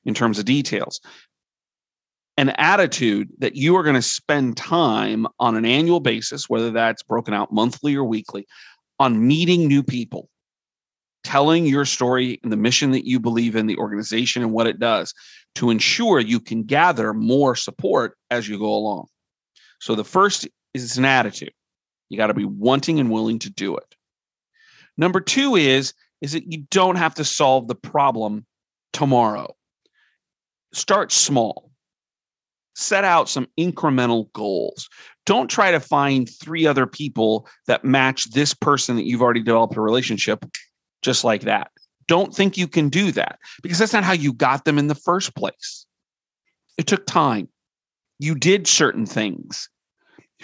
in 0.06 0.13
terms 0.13 0.39
of 0.39 0.46
details. 0.46 1.01
An 2.38 2.50
attitude 2.50 3.29
that 3.39 3.56
you 3.56 3.75
are 3.75 3.84
going 3.84 3.96
to 3.96 4.01
spend 4.01 4.58
time 4.58 5.25
on 5.39 5.56
an 5.56 5.65
annual 5.65 6.00
basis, 6.00 6.48
whether 6.48 6.70
that's 6.70 7.01
broken 7.01 7.34
out 7.34 7.51
monthly 7.51 7.96
or 7.96 8.03
weekly, 8.03 8.46
on 9.00 9.27
meeting 9.27 9.67
new 9.67 9.82
people, 9.82 10.29
telling 11.24 11.65
your 11.65 11.86
story 11.86 12.39
and 12.44 12.51
the 12.51 12.58
mission 12.58 12.91
that 12.91 13.08
you 13.08 13.20
believe 13.20 13.56
in, 13.56 13.65
the 13.65 13.77
organization 13.77 14.44
and 14.44 14.51
what 14.51 14.67
it 14.67 14.79
does 14.79 15.13
to 15.56 15.72
ensure 15.72 16.20
you 16.20 16.39
can 16.39 16.63
gather 16.63 17.13
more 17.13 17.56
support 17.56 18.15
as 18.29 18.48
you 18.48 18.60
go 18.60 18.74
along. 18.74 19.08
So 19.79 19.96
the 19.96 20.03
first 20.03 20.48
is 20.74 20.98
an 20.98 21.06
attitude. 21.06 21.53
You 22.10 22.17
got 22.17 22.27
to 22.27 22.34
be 22.34 22.46
wanting 22.46 23.00
and 23.00 23.12
willing 23.12 23.39
to 23.39 23.50
do 23.50 23.75
it. 23.77 23.96
Number 24.98 25.20
2 25.20 25.56
is 25.56 25.94
is 26.22 26.32
that 26.32 26.51
you 26.51 26.65
don't 26.72 26.96
have 26.96 27.15
to 27.15 27.24
solve 27.24 27.67
the 27.67 27.75
problem 27.75 28.46
tomorrow. 28.94 29.56
Start 30.74 31.12
small. 31.12 31.66
Set 32.77 33.03
out 33.03 33.27
some 33.27 33.48
incremental 33.60 34.31
goals. 34.34 34.88
Don't 35.25 35.50
try 35.50 35.72
to 35.72 35.79
find 35.79 36.29
three 36.29 36.65
other 36.65 36.86
people 36.86 37.48
that 37.65 37.84
match 37.84 38.31
this 38.31 38.53
person 38.53 38.96
that 38.96 39.05
you've 39.05 39.22
already 39.22 39.41
developed 39.41 39.75
a 39.75 39.81
relationship 39.81 40.46
just 41.01 41.24
like 41.24 41.41
that 41.41 41.72
don't 42.07 42.34
think 42.34 42.57
you 42.57 42.67
can 42.67 42.89
do 42.89 43.12
that 43.12 43.39
because 43.62 43.77
that's 43.77 43.93
not 43.93 44.03
how 44.03 44.13
you 44.13 44.34
got 44.34 44.65
them 44.65 44.77
in 44.77 44.88
the 44.88 44.96
first 44.96 45.36
place. 45.36 45.86
It 46.77 46.88
took 46.88 47.05
time. 47.05 47.50
You 48.19 48.36
did 48.36 48.67
certain 48.67 49.05
things. 49.05 49.69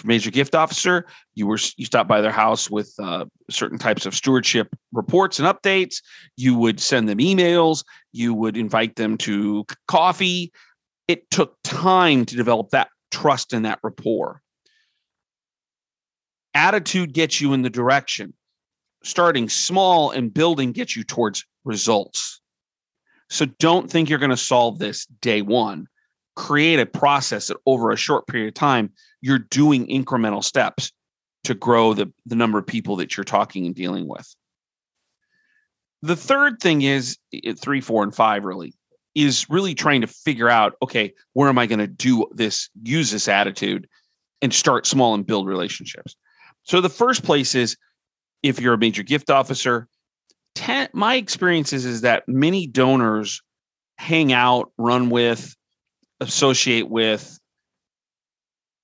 Major 0.04 0.32
gift 0.32 0.56
officer, 0.56 1.06
you 1.36 1.46
were 1.46 1.60
you 1.78 1.86
stopped 1.86 2.10
by 2.10 2.20
their 2.20 2.32
house 2.32 2.68
with 2.68 2.92
uh, 2.98 3.25
certain 3.52 3.78
types 3.78 4.08
of 4.08 4.16
stewardship 4.16 4.75
reports 4.92 5.38
and 5.38 5.48
updates. 5.48 6.02
You 6.36 6.58
would 6.58 6.80
send 6.80 7.08
them 7.08 7.20
emails. 7.20 7.84
You 8.12 8.34
would 8.34 8.58
invite 8.58 8.96
them 8.96 9.20
to 9.20 9.66
coffee. 9.88 10.52
It 11.07 11.29
took 11.29 11.55
time 11.63 12.25
to 12.25 12.36
develop 12.36 12.69
that 12.69 12.89
trust 13.12 13.53
and 13.53 13.65
that 13.65 13.79
rapport. 13.83 14.41
Attitude 16.53 17.13
gets 17.13 17.41
you 17.41 17.53
in 17.53 17.62
the 17.62 17.69
direction 17.69 18.33
starting 19.03 19.50
small 19.50 20.12
and 20.12 20.33
building 20.33 20.72
gets 20.72 20.95
you 20.95 21.03
towards 21.03 21.45
results. 21.65 22.41
So 23.29 23.45
don't 23.60 23.89
think 23.89 24.10
you're 24.10 24.19
going 24.19 24.31
to 24.31 24.38
solve 24.38 24.79
this 24.79 25.05
day 25.22 25.41
one. 25.41 25.88
Create 26.36 26.79
a 26.79 26.86
process 26.86 27.48
that 27.48 27.57
over 27.65 27.91
a 27.91 27.98
short 27.98 28.27
period 28.27 28.48
of 28.48 28.53
time, 28.53 28.91
you're 29.22 29.39
doing 29.39 29.88
incremental 29.88 30.43
steps 30.43 30.91
to 31.43 31.53
grow 31.53 31.93
the, 31.93 32.12
the 32.25 32.36
number 32.36 32.57
of 32.57 32.65
people 32.65 32.95
that 32.98 33.15
you're 33.15 33.24
talking 33.24 33.65
and 33.65 33.75
dealing 33.75 34.07
with. 34.07 34.33
The 36.01 36.15
third 36.15 36.60
thing 36.60 36.81
is 36.81 37.17
three, 37.60 37.81
four, 37.81 38.03
and 38.03 38.13
five 38.13 38.43
really 38.43 38.74
is 39.15 39.50
really 39.50 39.75
trying 39.75 40.01
to 40.01 40.08
figure 40.08 40.50
out 40.50 40.74
okay, 40.82 41.13
where 41.34 41.50
am 41.50 41.58
I 41.58 41.65
going 41.65 41.79
to 41.79 41.88
do 41.88 42.27
this, 42.34 42.70
use 42.84 43.12
this 43.12 43.27
attitude 43.27 43.88
and 44.41 44.53
start 44.53 44.86
small 44.86 45.13
and 45.13 45.25
build 45.25 45.48
relationships. 45.48 46.15
So 46.63 46.82
the 46.82 46.89
first 46.89 47.24
place 47.24 47.55
is 47.55 47.77
if 48.43 48.60
you're 48.60 48.74
a 48.74 48.77
major 48.77 49.03
gift 49.03 49.29
officer. 49.29 49.88
Ten, 50.55 50.89
my 50.93 51.15
experience 51.15 51.74
is, 51.74 51.86
is 51.86 52.01
that 52.01 52.27
many 52.27 52.67
donors 52.67 53.41
hang 53.98 54.34
out, 54.34 54.72
run 54.77 55.10
with, 55.10 55.55
associate 56.20 56.89
with 56.89 57.39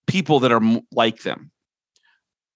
people 0.07 0.39
that 0.39 0.51
are 0.51 0.61
like 0.91 1.21
them. 1.21 1.51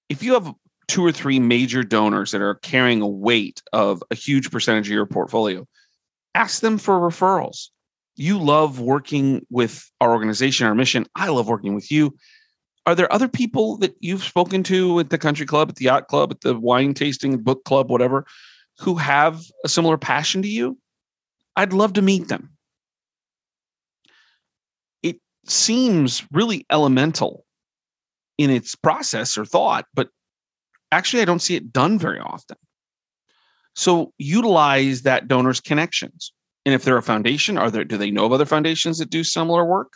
If 0.09 0.23
you 0.23 0.33
have 0.33 0.51
two 0.87 1.05
or 1.05 1.11
three 1.11 1.39
major 1.39 1.83
donors 1.83 2.31
that 2.31 2.41
are 2.41 2.55
carrying 2.55 3.01
a 3.01 3.07
weight 3.07 3.61
of 3.71 4.03
a 4.09 4.15
huge 4.15 4.49
percentage 4.49 4.87
of 4.87 4.93
your 4.93 5.05
portfolio, 5.05 5.67
ask 6.35 6.61
them 6.61 6.77
for 6.77 6.99
referrals. 6.99 7.69
You 8.15 8.37
love 8.37 8.79
working 8.79 9.45
with 9.49 9.89
our 9.99 10.11
organization, 10.11 10.67
our 10.67 10.75
mission. 10.75 11.05
I 11.15 11.29
love 11.29 11.47
working 11.47 11.75
with 11.75 11.91
you 11.91 12.15
are 12.85 12.95
there 12.95 13.11
other 13.11 13.27
people 13.27 13.77
that 13.77 13.95
you've 13.99 14.23
spoken 14.23 14.63
to 14.63 14.99
at 14.99 15.09
the 15.09 15.17
country 15.17 15.45
club, 15.45 15.69
at 15.69 15.75
the 15.75 15.85
yacht 15.85 16.07
club, 16.07 16.31
at 16.31 16.41
the 16.41 16.59
wine 16.59 16.93
tasting 16.93 17.37
book 17.37 17.63
club, 17.63 17.89
whatever, 17.89 18.25
who 18.79 18.95
have 18.95 19.41
a 19.63 19.69
similar 19.69 19.97
passion 19.97 20.41
to 20.41 20.47
you? 20.47 20.77
I'd 21.55 21.73
love 21.73 21.93
to 21.93 22.01
meet 22.01 22.27
them. 22.27 22.49
It 25.01 25.17
seems 25.45 26.25
really 26.31 26.65
elemental 26.69 27.45
in 28.37 28.49
its 28.49 28.75
process 28.75 29.37
or 29.37 29.45
thought, 29.45 29.85
but 29.93 30.09
actually, 30.91 31.21
I 31.21 31.25
don't 31.25 31.41
see 31.41 31.55
it 31.55 31.71
done 31.71 31.99
very 31.99 32.19
often. 32.19 32.57
So 33.75 34.13
utilize 34.17 35.01
that 35.01 35.27
donor's 35.27 35.59
connections. 35.59 36.31
And 36.65 36.73
if 36.73 36.83
they're 36.83 36.97
a 36.97 37.03
foundation, 37.03 37.57
are 37.57 37.69
there 37.69 37.83
do 37.83 37.97
they 37.97 38.11
know 38.11 38.25
of 38.25 38.31
other 38.31 38.45
foundations 38.45 38.99
that 38.99 39.09
do 39.09 39.23
similar 39.23 39.65
work? 39.65 39.93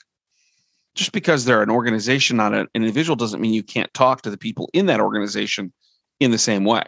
just 0.97 1.11
because 1.11 1.45
they're 1.45 1.61
an 1.61 1.69
organization, 1.69 2.37
not 2.37 2.53
an 2.53 2.67
individual, 2.73 3.15
doesn't 3.15 3.39
mean 3.39 3.53
you 3.53 3.63
can't 3.63 3.93
talk 3.93 4.23
to 4.23 4.29
the 4.29 4.37
people 4.37 4.69
in 4.73 4.87
that 4.87 4.99
organization 4.99 5.71
in 6.19 6.31
the 6.31 6.37
same 6.37 6.65
way. 6.65 6.83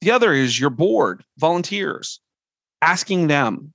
The 0.00 0.10
other 0.10 0.32
is 0.32 0.58
your 0.58 0.70
board, 0.70 1.22
volunteers, 1.38 2.20
asking 2.80 3.28
them. 3.28 3.72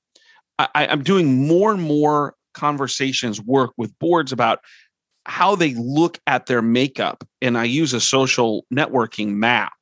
I, 0.58 0.88
I'm 0.88 1.04
doing 1.04 1.48
more 1.48 1.72
and 1.72 1.82
more 1.82 2.34
conversations, 2.54 3.40
work 3.40 3.72
with 3.78 3.98
boards 4.00 4.32
about 4.32 4.60
how 5.26 5.56
they 5.56 5.76
look 5.76 6.20
at 6.26 6.48
their 6.48 6.62
makeup. 6.62 7.24
And 7.42 7.58
I 7.58 7.66
use 7.66 7.94
a 7.94 8.02
social 8.02 8.66
networking 8.74 9.36
map 9.36 9.74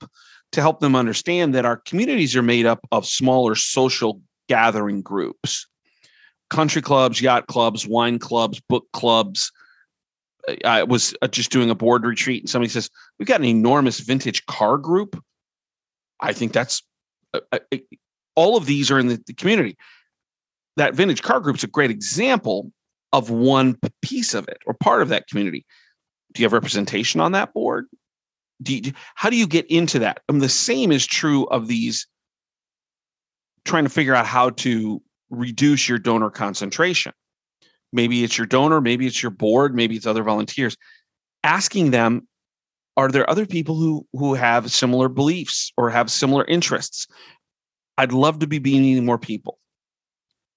to 0.54 0.62
help 0.62 0.80
them 0.80 0.96
understand 0.96 1.54
that 1.54 1.66
our 1.66 1.78
communities 1.78 2.36
are 2.36 2.44
made 2.44 2.66
up 2.66 2.80
of 2.92 3.06
smaller 3.06 3.56
social 3.56 4.22
gathering 4.48 5.02
groups 5.02 5.68
country 6.50 6.84
clubs, 6.84 7.20
yacht 7.20 7.48
clubs, 7.48 7.88
wine 7.88 8.20
clubs, 8.20 8.62
book 8.70 8.86
clubs. 8.94 9.52
I 10.64 10.84
was 10.84 11.16
uh, 11.22 11.28
just 11.28 11.52
doing 11.52 11.70
a 11.70 11.76
board 11.76 12.06
retreat 12.06 12.44
and 12.44 12.50
somebody 12.50 12.70
says, 12.70 12.90
We've 13.18 13.28
got 13.28 13.40
an 13.40 13.48
enormous 13.48 14.00
vintage 14.00 14.46
car 14.46 14.78
group. 14.78 15.22
I 16.20 16.32
think 16.32 16.54
that's 16.54 16.84
uh, 17.34 17.40
uh, 17.52 17.78
all 18.36 18.56
of 18.56 18.66
these 18.66 18.92
are 18.92 19.00
in 19.00 19.08
the 19.08 19.20
community. 19.36 19.78
That 20.78 20.96
vintage 20.96 21.24
car 21.24 21.40
group 21.40 21.58
is 21.58 21.64
a 21.64 21.68
great 21.68 21.92
example 21.92 22.72
of 23.12 23.30
one 23.30 23.78
piece 24.02 24.34
of 24.34 24.48
it 24.48 24.60
or 24.66 24.74
part 24.74 25.02
of 25.02 25.10
that 25.10 25.28
community. 25.28 25.66
Do 26.34 26.42
you 26.42 26.46
have 26.46 26.54
representation 26.54 27.20
on 27.20 27.32
that 27.32 27.54
board? 27.54 27.88
Do 28.64 28.76
you, 28.76 28.94
how 29.16 29.30
do 29.30 29.36
you 29.36 29.48
get 29.48 29.70
into 29.70 30.00
that? 30.00 30.22
And 30.30 30.42
the 30.42 30.50
same 30.50 30.92
is 30.92 31.06
true 31.06 31.46
of 31.46 31.68
these 31.68 32.08
trying 33.66 33.84
to 33.84 33.90
figure 33.90 34.16
out 34.16 34.26
how 34.26 34.50
to 34.52 35.02
reduce 35.30 35.88
your 35.88 36.00
donor 36.00 36.30
concentration. 36.30 37.14
Maybe 37.92 38.24
it's 38.24 38.38
your 38.38 38.48
donor, 38.48 38.82
maybe 38.82 39.06
it's 39.06 39.22
your 39.22 39.32
board, 39.32 39.76
maybe 39.76 39.96
it's 39.96 40.08
other 40.08 40.24
volunteers. 40.24 40.76
Asking 41.44 41.92
them, 41.92 42.28
are 42.96 43.10
there 43.10 43.30
other 43.30 43.46
people 43.46 43.76
who 43.76 44.06
who 44.14 44.34
have 44.34 44.72
similar 44.72 45.10
beliefs 45.10 45.72
or 45.78 45.90
have 45.90 46.12
similar 46.12 46.46
interests? 46.46 47.08
I'd 47.98 48.12
love 48.12 48.40
to 48.40 48.48
be 48.48 48.60
meeting 48.60 49.06
more 49.06 49.20
people 49.20 49.60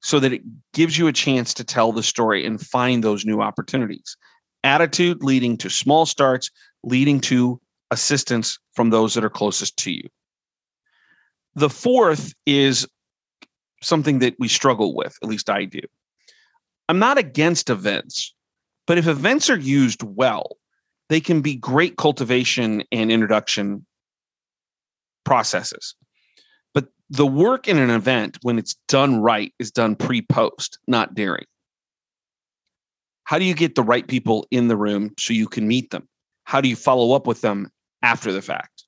so 0.00 0.20
that 0.20 0.32
it 0.32 0.42
gives 0.72 0.96
you 0.96 1.06
a 1.06 1.12
chance 1.12 1.52
to 1.54 1.64
tell 1.64 1.92
the 1.92 2.02
story 2.02 2.46
and 2.46 2.60
find 2.60 3.02
those 3.02 3.24
new 3.24 3.40
opportunities. 3.40 4.16
Attitude 4.64 5.22
leading 5.22 5.56
to 5.58 5.70
small 5.70 6.06
starts, 6.06 6.50
leading 6.84 7.20
to 7.20 7.60
assistance 7.90 8.58
from 8.74 8.90
those 8.90 9.14
that 9.14 9.24
are 9.24 9.30
closest 9.30 9.76
to 9.78 9.92
you. 9.92 10.08
The 11.54 11.70
fourth 11.70 12.34
is 12.44 12.86
something 13.82 14.18
that 14.20 14.34
we 14.38 14.48
struggle 14.48 14.94
with, 14.94 15.16
at 15.22 15.28
least 15.28 15.48
I 15.48 15.64
do. 15.64 15.80
I'm 16.88 16.98
not 16.98 17.18
against 17.18 17.70
events, 17.70 18.34
but 18.86 18.98
if 18.98 19.06
events 19.06 19.50
are 19.50 19.58
used 19.58 20.02
well, 20.02 20.56
they 21.08 21.20
can 21.20 21.40
be 21.40 21.54
great 21.54 21.96
cultivation 21.96 22.84
and 22.92 23.10
introduction 23.10 23.86
processes. 25.24 25.94
But 26.74 26.88
the 27.10 27.26
work 27.26 27.68
in 27.68 27.78
an 27.78 27.90
event, 27.90 28.38
when 28.42 28.58
it's 28.58 28.76
done 28.88 29.20
right, 29.20 29.52
is 29.58 29.70
done 29.70 29.96
pre 29.96 30.22
post, 30.22 30.78
not 30.86 31.14
during. 31.14 31.44
How 33.24 33.38
do 33.38 33.44
you 33.44 33.54
get 33.54 33.74
the 33.74 33.82
right 33.82 34.06
people 34.06 34.46
in 34.50 34.68
the 34.68 34.76
room 34.76 35.12
so 35.18 35.32
you 35.32 35.48
can 35.48 35.66
meet 35.66 35.90
them? 35.90 36.08
How 36.44 36.60
do 36.60 36.68
you 36.68 36.76
follow 36.76 37.14
up 37.16 37.26
with 37.26 37.40
them 37.40 37.70
after 38.06 38.32
the 38.32 38.42
fact? 38.42 38.84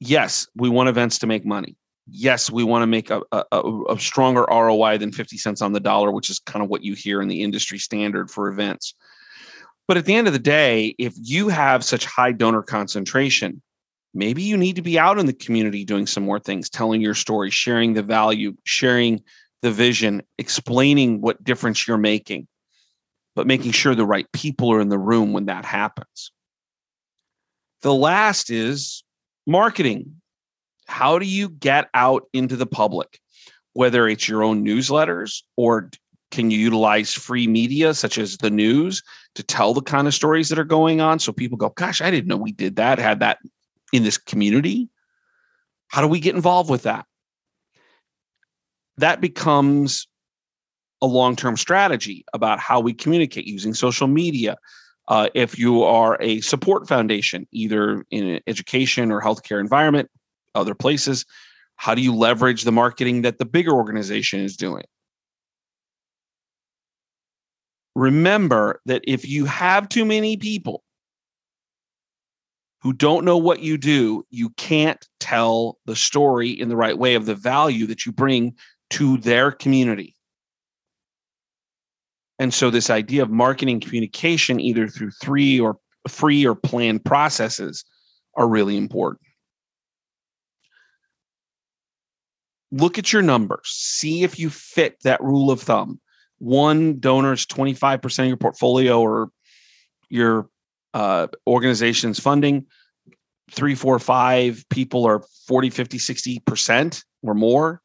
Yes, 0.00 0.46
we 0.54 0.68
want 0.68 0.88
events 0.88 1.18
to 1.20 1.26
make 1.26 1.44
money 1.44 1.76
yes, 2.10 2.50
we 2.50 2.64
want 2.64 2.82
to 2.82 2.86
make 2.86 3.10
a, 3.10 3.22
a, 3.32 3.82
a, 3.90 3.98
stronger 3.98 4.46
ROI 4.50 4.98
than 4.98 5.12
50 5.12 5.36
cents 5.36 5.62
on 5.62 5.72
the 5.72 5.80
dollar, 5.80 6.10
which 6.10 6.30
is 6.30 6.38
kind 6.38 6.62
of 6.62 6.70
what 6.70 6.82
you 6.82 6.94
hear 6.94 7.20
in 7.20 7.28
the 7.28 7.42
industry 7.42 7.78
standard 7.78 8.30
for 8.30 8.48
events. 8.48 8.94
But 9.86 9.96
at 9.96 10.04
the 10.04 10.14
end 10.14 10.26
of 10.26 10.32
the 10.32 10.38
day, 10.38 10.94
if 10.98 11.14
you 11.16 11.48
have 11.48 11.84
such 11.84 12.04
high 12.04 12.32
donor 12.32 12.62
concentration, 12.62 13.62
maybe 14.14 14.42
you 14.42 14.56
need 14.56 14.76
to 14.76 14.82
be 14.82 14.98
out 14.98 15.18
in 15.18 15.26
the 15.26 15.32
community 15.32 15.84
doing 15.84 16.06
some 16.06 16.24
more 16.24 16.40
things, 16.40 16.68
telling 16.68 17.00
your 17.00 17.14
story, 17.14 17.50
sharing 17.50 17.94
the 17.94 18.02
value, 18.02 18.54
sharing 18.64 19.22
the 19.62 19.70
vision, 19.70 20.22
explaining 20.38 21.20
what 21.20 21.42
difference 21.42 21.88
you're 21.88 21.98
making, 21.98 22.46
but 23.34 23.46
making 23.46 23.72
sure 23.72 23.94
the 23.94 24.06
right 24.06 24.30
people 24.32 24.72
are 24.72 24.80
in 24.80 24.88
the 24.88 24.98
room 24.98 25.32
when 25.32 25.46
that 25.46 25.64
happens. 25.64 26.32
The 27.82 27.94
last 27.94 28.50
is 28.50 29.04
marketing. 29.46 30.20
How 30.86 31.18
do 31.18 31.26
you 31.26 31.48
get 31.48 31.88
out 31.94 32.24
into 32.32 32.56
the 32.56 32.66
public, 32.66 33.20
whether 33.74 34.08
it's 34.08 34.28
your 34.28 34.42
own 34.42 34.64
newsletters 34.64 35.42
or 35.56 35.90
can 36.30 36.50
you 36.50 36.58
utilize 36.58 37.12
free 37.12 37.46
media 37.46 37.94
such 37.94 38.18
as 38.18 38.36
the 38.38 38.50
news 38.50 39.02
to 39.34 39.42
tell 39.42 39.72
the 39.72 39.80
kind 39.80 40.06
of 40.06 40.14
stories 40.14 40.48
that 40.48 40.58
are 40.58 40.64
going 40.64 41.00
on? 41.00 41.18
So 41.18 41.32
people 41.32 41.56
go 41.56 41.70
gosh 41.70 42.00
i 42.00 42.10
didn't 42.10 42.26
know 42.26 42.36
we 42.36 42.52
did 42.52 42.76
that 42.76 42.98
had 42.98 43.20
that 43.20 43.38
in 43.92 44.02
this 44.02 44.18
community. 44.18 44.88
How 45.88 46.02
do 46.02 46.08
we 46.08 46.20
get 46.20 46.34
involved 46.34 46.68
with 46.68 46.82
that? 46.82 47.06
That 48.98 49.20
becomes 49.20 50.06
a 51.00 51.06
long-term 51.06 51.56
strategy 51.56 52.24
about 52.34 52.58
how 52.58 52.80
we 52.80 52.92
communicate 52.92 53.46
using 53.46 53.72
social 53.72 54.08
media 54.08 54.58
uh, 55.08 55.28
if 55.34 55.58
you 55.58 55.82
are 55.82 56.16
a 56.20 56.40
support 56.42 56.86
foundation 56.86 57.46
either 57.50 58.04
in 58.10 58.28
an 58.28 58.40
education 58.46 59.10
or 59.10 59.20
healthcare 59.20 59.60
environment 59.60 60.10
other 60.54 60.74
places? 60.74 61.24
How 61.76 61.94
do 61.94 62.02
you 62.02 62.14
leverage 62.14 62.62
the 62.62 62.72
marketing 62.72 63.22
that 63.22 63.38
the 63.38 63.44
bigger 63.44 63.72
organization 63.72 64.40
is 64.40 64.56
doing? 64.56 64.84
Remember 67.94 68.80
that 68.86 69.02
if 69.06 69.26
you 69.26 69.44
have 69.46 69.88
too 69.88 70.04
many 70.04 70.36
people 70.36 70.84
who 72.82 72.92
don't 72.92 73.24
know 73.24 73.36
what 73.36 73.60
you 73.60 73.76
do, 73.76 74.24
you 74.30 74.50
can't 74.50 75.04
tell 75.18 75.78
the 75.86 75.96
story 75.96 76.50
in 76.50 76.68
the 76.68 76.76
right 76.76 76.96
way 76.96 77.14
of 77.14 77.26
the 77.26 77.34
value 77.34 77.86
that 77.86 78.06
you 78.06 78.12
bring 78.12 78.54
to 78.90 79.18
their 79.18 79.50
community. 79.50 80.14
And 82.38 82.54
so, 82.54 82.70
this 82.70 82.90
idea 82.90 83.22
of 83.22 83.30
marketing 83.30 83.80
communication, 83.80 84.60
either 84.60 84.88
through 84.88 85.10
three 85.10 85.58
or 85.58 85.78
free 86.08 86.46
or 86.46 86.54
planned 86.54 87.04
processes, 87.04 87.84
are 88.36 88.48
really 88.48 88.76
important. 88.76 89.20
look 92.70 92.98
at 92.98 93.12
your 93.12 93.22
numbers, 93.22 93.68
see 93.68 94.22
if 94.22 94.38
you 94.38 94.50
fit 94.50 95.00
that 95.02 95.22
rule 95.22 95.50
of 95.50 95.60
thumb. 95.60 96.00
One 96.38 96.98
donor 96.98 97.32
is 97.32 97.46
25% 97.46 98.18
of 98.20 98.26
your 98.26 98.36
portfolio 98.36 99.00
or 99.00 99.30
your 100.08 100.48
uh, 100.94 101.28
organization's 101.46 102.20
funding. 102.20 102.66
Three, 103.50 103.74
four, 103.74 103.98
five 103.98 104.64
people 104.68 105.06
are 105.06 105.24
40, 105.46 105.70
50, 105.70 105.98
60% 105.98 107.04
or 107.22 107.34
more. 107.34 107.80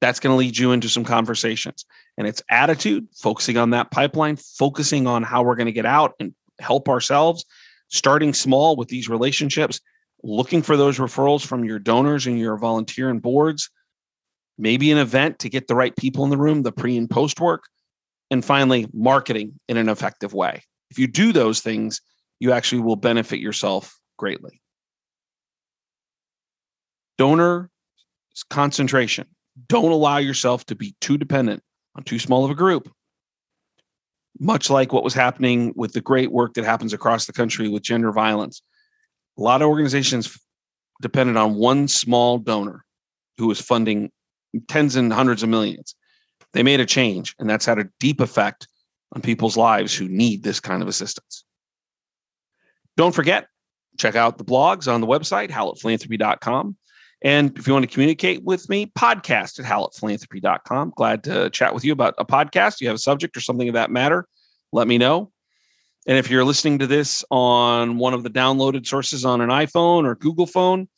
That's 0.00 0.20
going 0.20 0.32
to 0.32 0.38
lead 0.38 0.56
you 0.56 0.72
into 0.72 0.88
some 0.88 1.04
conversations. 1.04 1.84
And 2.16 2.26
it's 2.26 2.42
attitude, 2.48 3.08
focusing 3.14 3.56
on 3.56 3.70
that 3.70 3.90
pipeline, 3.90 4.36
focusing 4.36 5.06
on 5.06 5.22
how 5.22 5.42
we're 5.42 5.56
going 5.56 5.66
to 5.66 5.72
get 5.72 5.86
out 5.86 6.14
and 6.18 6.34
help 6.58 6.88
ourselves, 6.88 7.44
starting 7.88 8.32
small 8.32 8.76
with 8.76 8.88
these 8.88 9.08
relationships, 9.08 9.80
looking 10.22 10.62
for 10.62 10.76
those 10.76 10.98
referrals 10.98 11.44
from 11.44 11.64
your 11.64 11.78
donors 11.78 12.26
and 12.26 12.38
your 12.38 12.56
volunteer 12.56 13.10
and 13.10 13.22
boards, 13.22 13.70
maybe 14.58 14.90
an 14.90 14.98
event 14.98 15.38
to 15.40 15.48
get 15.48 15.68
the 15.68 15.74
right 15.74 15.96
people 15.96 16.24
in 16.24 16.30
the 16.30 16.36
room, 16.36 16.62
the 16.62 16.72
pre 16.72 16.96
and 16.96 17.10
post 17.10 17.40
work, 17.40 17.64
and 18.30 18.44
finally, 18.44 18.86
marketing 18.92 19.58
in 19.68 19.76
an 19.76 19.88
effective 19.88 20.32
way. 20.32 20.62
If 20.90 20.98
you 20.98 21.06
do 21.06 21.32
those 21.32 21.60
things, 21.60 22.00
you 22.38 22.52
actually 22.52 22.82
will 22.82 22.96
benefit 22.96 23.40
yourself 23.40 23.98
greatly. 24.16 24.60
Donor 27.18 27.70
concentration. 28.48 29.26
Don't 29.68 29.92
allow 29.92 30.18
yourself 30.18 30.64
to 30.66 30.74
be 30.74 30.94
too 31.00 31.18
dependent 31.18 31.62
on 31.96 32.04
too 32.04 32.18
small 32.18 32.44
of 32.44 32.50
a 32.50 32.54
group. 32.54 32.90
Much 34.38 34.70
like 34.70 34.92
what 34.92 35.04
was 35.04 35.14
happening 35.14 35.72
with 35.76 35.92
the 35.92 36.00
great 36.00 36.32
work 36.32 36.54
that 36.54 36.64
happens 36.64 36.92
across 36.92 37.26
the 37.26 37.32
country 37.32 37.68
with 37.68 37.82
gender 37.82 38.12
violence 38.12 38.62
a 39.40 39.42
lot 39.42 39.62
of 39.62 39.68
organizations 39.68 40.38
depended 41.00 41.36
on 41.36 41.54
one 41.54 41.88
small 41.88 42.38
donor 42.38 42.84
who 43.38 43.46
was 43.46 43.60
funding 43.60 44.10
tens 44.68 44.96
and 44.96 45.12
hundreds 45.12 45.42
of 45.42 45.48
millions. 45.48 45.94
They 46.52 46.62
made 46.62 46.80
a 46.80 46.86
change, 46.86 47.34
and 47.38 47.48
that's 47.48 47.64
had 47.64 47.78
a 47.78 47.88
deep 48.00 48.20
effect 48.20 48.68
on 49.14 49.22
people's 49.22 49.56
lives 49.56 49.94
who 49.94 50.08
need 50.08 50.42
this 50.42 50.60
kind 50.60 50.82
of 50.82 50.88
assistance. 50.88 51.44
Don't 52.96 53.14
forget, 53.14 53.46
check 53.98 54.14
out 54.14 54.36
the 54.36 54.44
blogs 54.44 54.92
on 54.92 55.00
the 55.00 55.06
website, 55.06 55.50
hallettphilanthropy.com. 55.50 56.76
And 57.22 57.56
if 57.58 57.66
you 57.66 57.72
want 57.72 57.82
to 57.82 57.92
communicate 57.92 58.42
with 58.44 58.68
me, 58.68 58.86
podcast 58.86 59.58
at 59.58 59.66
hallettphilanthropy.com. 59.66 60.94
Glad 60.96 61.24
to 61.24 61.50
chat 61.50 61.74
with 61.74 61.84
you 61.84 61.92
about 61.92 62.14
a 62.18 62.24
podcast. 62.24 62.80
You 62.80 62.88
have 62.88 62.96
a 62.96 63.00
subject 63.00 63.36
or 63.36 63.40
something 63.40 63.68
of 63.68 63.74
that 63.74 63.90
matter, 63.90 64.26
let 64.72 64.88
me 64.88 64.98
know. 64.98 65.30
And 66.06 66.16
if 66.16 66.30
you're 66.30 66.44
listening 66.44 66.78
to 66.78 66.86
this 66.86 67.22
on 67.30 67.98
one 67.98 68.14
of 68.14 68.22
the 68.22 68.30
downloaded 68.30 68.86
sources 68.86 69.24
on 69.24 69.40
an 69.42 69.50
iPhone 69.50 70.04
or 70.04 70.14
Google 70.14 70.46
phone, 70.46 70.88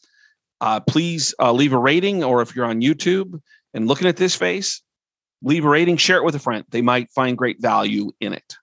uh, 0.61 0.79
please 0.79 1.35
uh, 1.41 1.53
leave 1.53 1.73
a 1.73 1.79
rating. 1.79 2.23
Or 2.23 2.41
if 2.41 2.55
you're 2.55 2.67
on 2.67 2.81
YouTube 2.81 3.41
and 3.75 3.89
looking 3.89 4.07
at 4.07 4.17
this 4.17 4.37
face, 4.37 4.81
leave 5.43 5.65
a 5.65 5.69
rating, 5.69 5.97
share 5.97 6.19
it 6.19 6.25
with 6.25 6.37
a 6.37 6.39
friend. 6.39 6.65
They 6.71 6.83
might 6.83 7.11
find 7.11 7.37
great 7.37 7.61
value 7.61 8.13
in 8.21 8.33
it. 8.33 8.57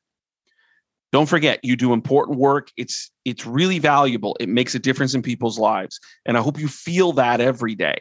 Don't 1.11 1.27
forget, 1.27 1.59
you 1.63 1.75
do 1.75 1.93
important 1.93 2.37
work. 2.37 2.71
It's 2.77 3.11
it's 3.25 3.45
really 3.45 3.79
valuable. 3.79 4.37
It 4.39 4.49
makes 4.49 4.75
a 4.75 4.79
difference 4.79 5.15
in 5.15 5.21
people's 5.21 5.57
lives. 5.57 5.99
And 6.25 6.37
I 6.37 6.41
hope 6.41 6.59
you 6.59 6.67
feel 6.67 7.13
that 7.13 7.41
every 7.41 7.75
day 7.75 7.99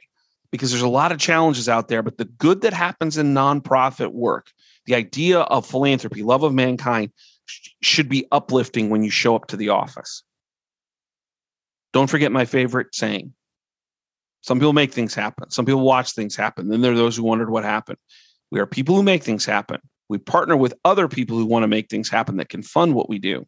because 0.51 0.71
there's 0.71 0.83
a 0.83 0.89
lot 0.89 1.13
of 1.13 1.19
challenges 1.19 1.69
out 1.69 1.89
there, 1.89 2.03
but 2.03 2.19
the 2.19 2.25
good 2.25 2.63
that 2.63 2.73
happens 2.73 3.19
in 3.19 3.35
nonprofit 3.35 4.13
work, 4.13 4.51
the 4.87 4.95
idea 4.95 5.41
of 5.41 5.67
philanthropy, 5.67 6.23
love 6.23 6.43
of 6.43 6.55
mankind 6.55 7.11
sh- 7.47 7.71
should 7.83 8.09
be 8.09 8.27
uplifting 8.33 8.91
when 8.91 9.03
you 9.03 9.11
show 9.11 9.37
up 9.37 9.47
to 9.49 9.57
the 9.57 9.71
office. 9.71 10.23
Don't 11.93 12.09
forget 12.09 12.33
my 12.33 12.45
favorite 12.45 12.95
saying. 12.95 13.33
Some 14.43 14.59
people 14.59 14.73
make 14.73 14.93
things 14.93 15.15
happen. 15.15 15.51
Some 15.51 15.67
people 15.67 15.81
watch 15.81 16.13
things 16.13 16.37
happen. 16.37 16.69
Then 16.69 16.81
there 16.81 16.93
are 16.93 16.97
those 16.97 17.17
who 17.17 17.25
wondered 17.25 17.51
what 17.51 17.65
happened. 17.65 17.99
We 18.51 18.61
are 18.61 18.67
people 18.67 18.95
who 18.95 19.03
make 19.03 19.23
things 19.23 19.45
happen. 19.45 19.81
We 20.09 20.19
partner 20.19 20.57
with 20.57 20.75
other 20.85 21.09
people 21.09 21.37
who 21.37 21.47
want 21.47 21.63
to 21.65 21.69
make 21.69 21.89
things 21.89 22.09
happen 22.09 22.37
that 22.37 22.49
can 22.49 22.63
fund 22.63 22.95
what 22.95 23.09
we 23.09 23.19
do. 23.19 23.47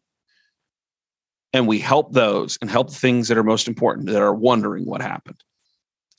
And 1.53 1.67
we 1.67 1.79
help 1.79 2.13
those 2.13 2.57
and 2.61 2.69
help 2.69 2.91
things 2.91 3.27
that 3.27 3.37
are 3.37 3.43
most 3.43 3.67
important 3.67 4.07
that 4.07 4.21
are 4.21 4.33
wondering 4.33 4.85
what 4.85 5.01
happened. 5.01 5.43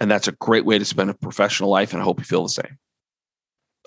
And 0.01 0.11
that's 0.11 0.29
a 0.29 0.33
great 0.33 0.65
way 0.65 0.79
to 0.79 0.85
spend 0.85 1.11
a 1.11 1.15
professional 1.15 1.71
life. 1.71 1.93
And 1.93 2.03
I 2.03 2.05
hope 2.05 2.19
you 2.19 2.25
feel 2.25 2.43
the 2.43 2.49
same. 2.49 2.79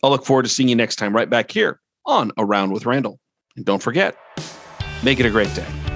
I'll 0.02 0.10
look 0.10 0.26
forward 0.26 0.44
to 0.44 0.50
seeing 0.50 0.70
you 0.70 0.76
next 0.76 0.96
time 0.96 1.16
right 1.16 1.30
back 1.30 1.52
here 1.52 1.80
on 2.06 2.32
Around 2.38 2.72
with 2.72 2.86
Randall. 2.86 3.20
And 3.56 3.66
don't 3.66 3.82
forget, 3.82 4.18
make 5.04 5.20
it 5.20 5.26
a 5.26 5.32
great 5.32 5.54
day. 5.54 5.95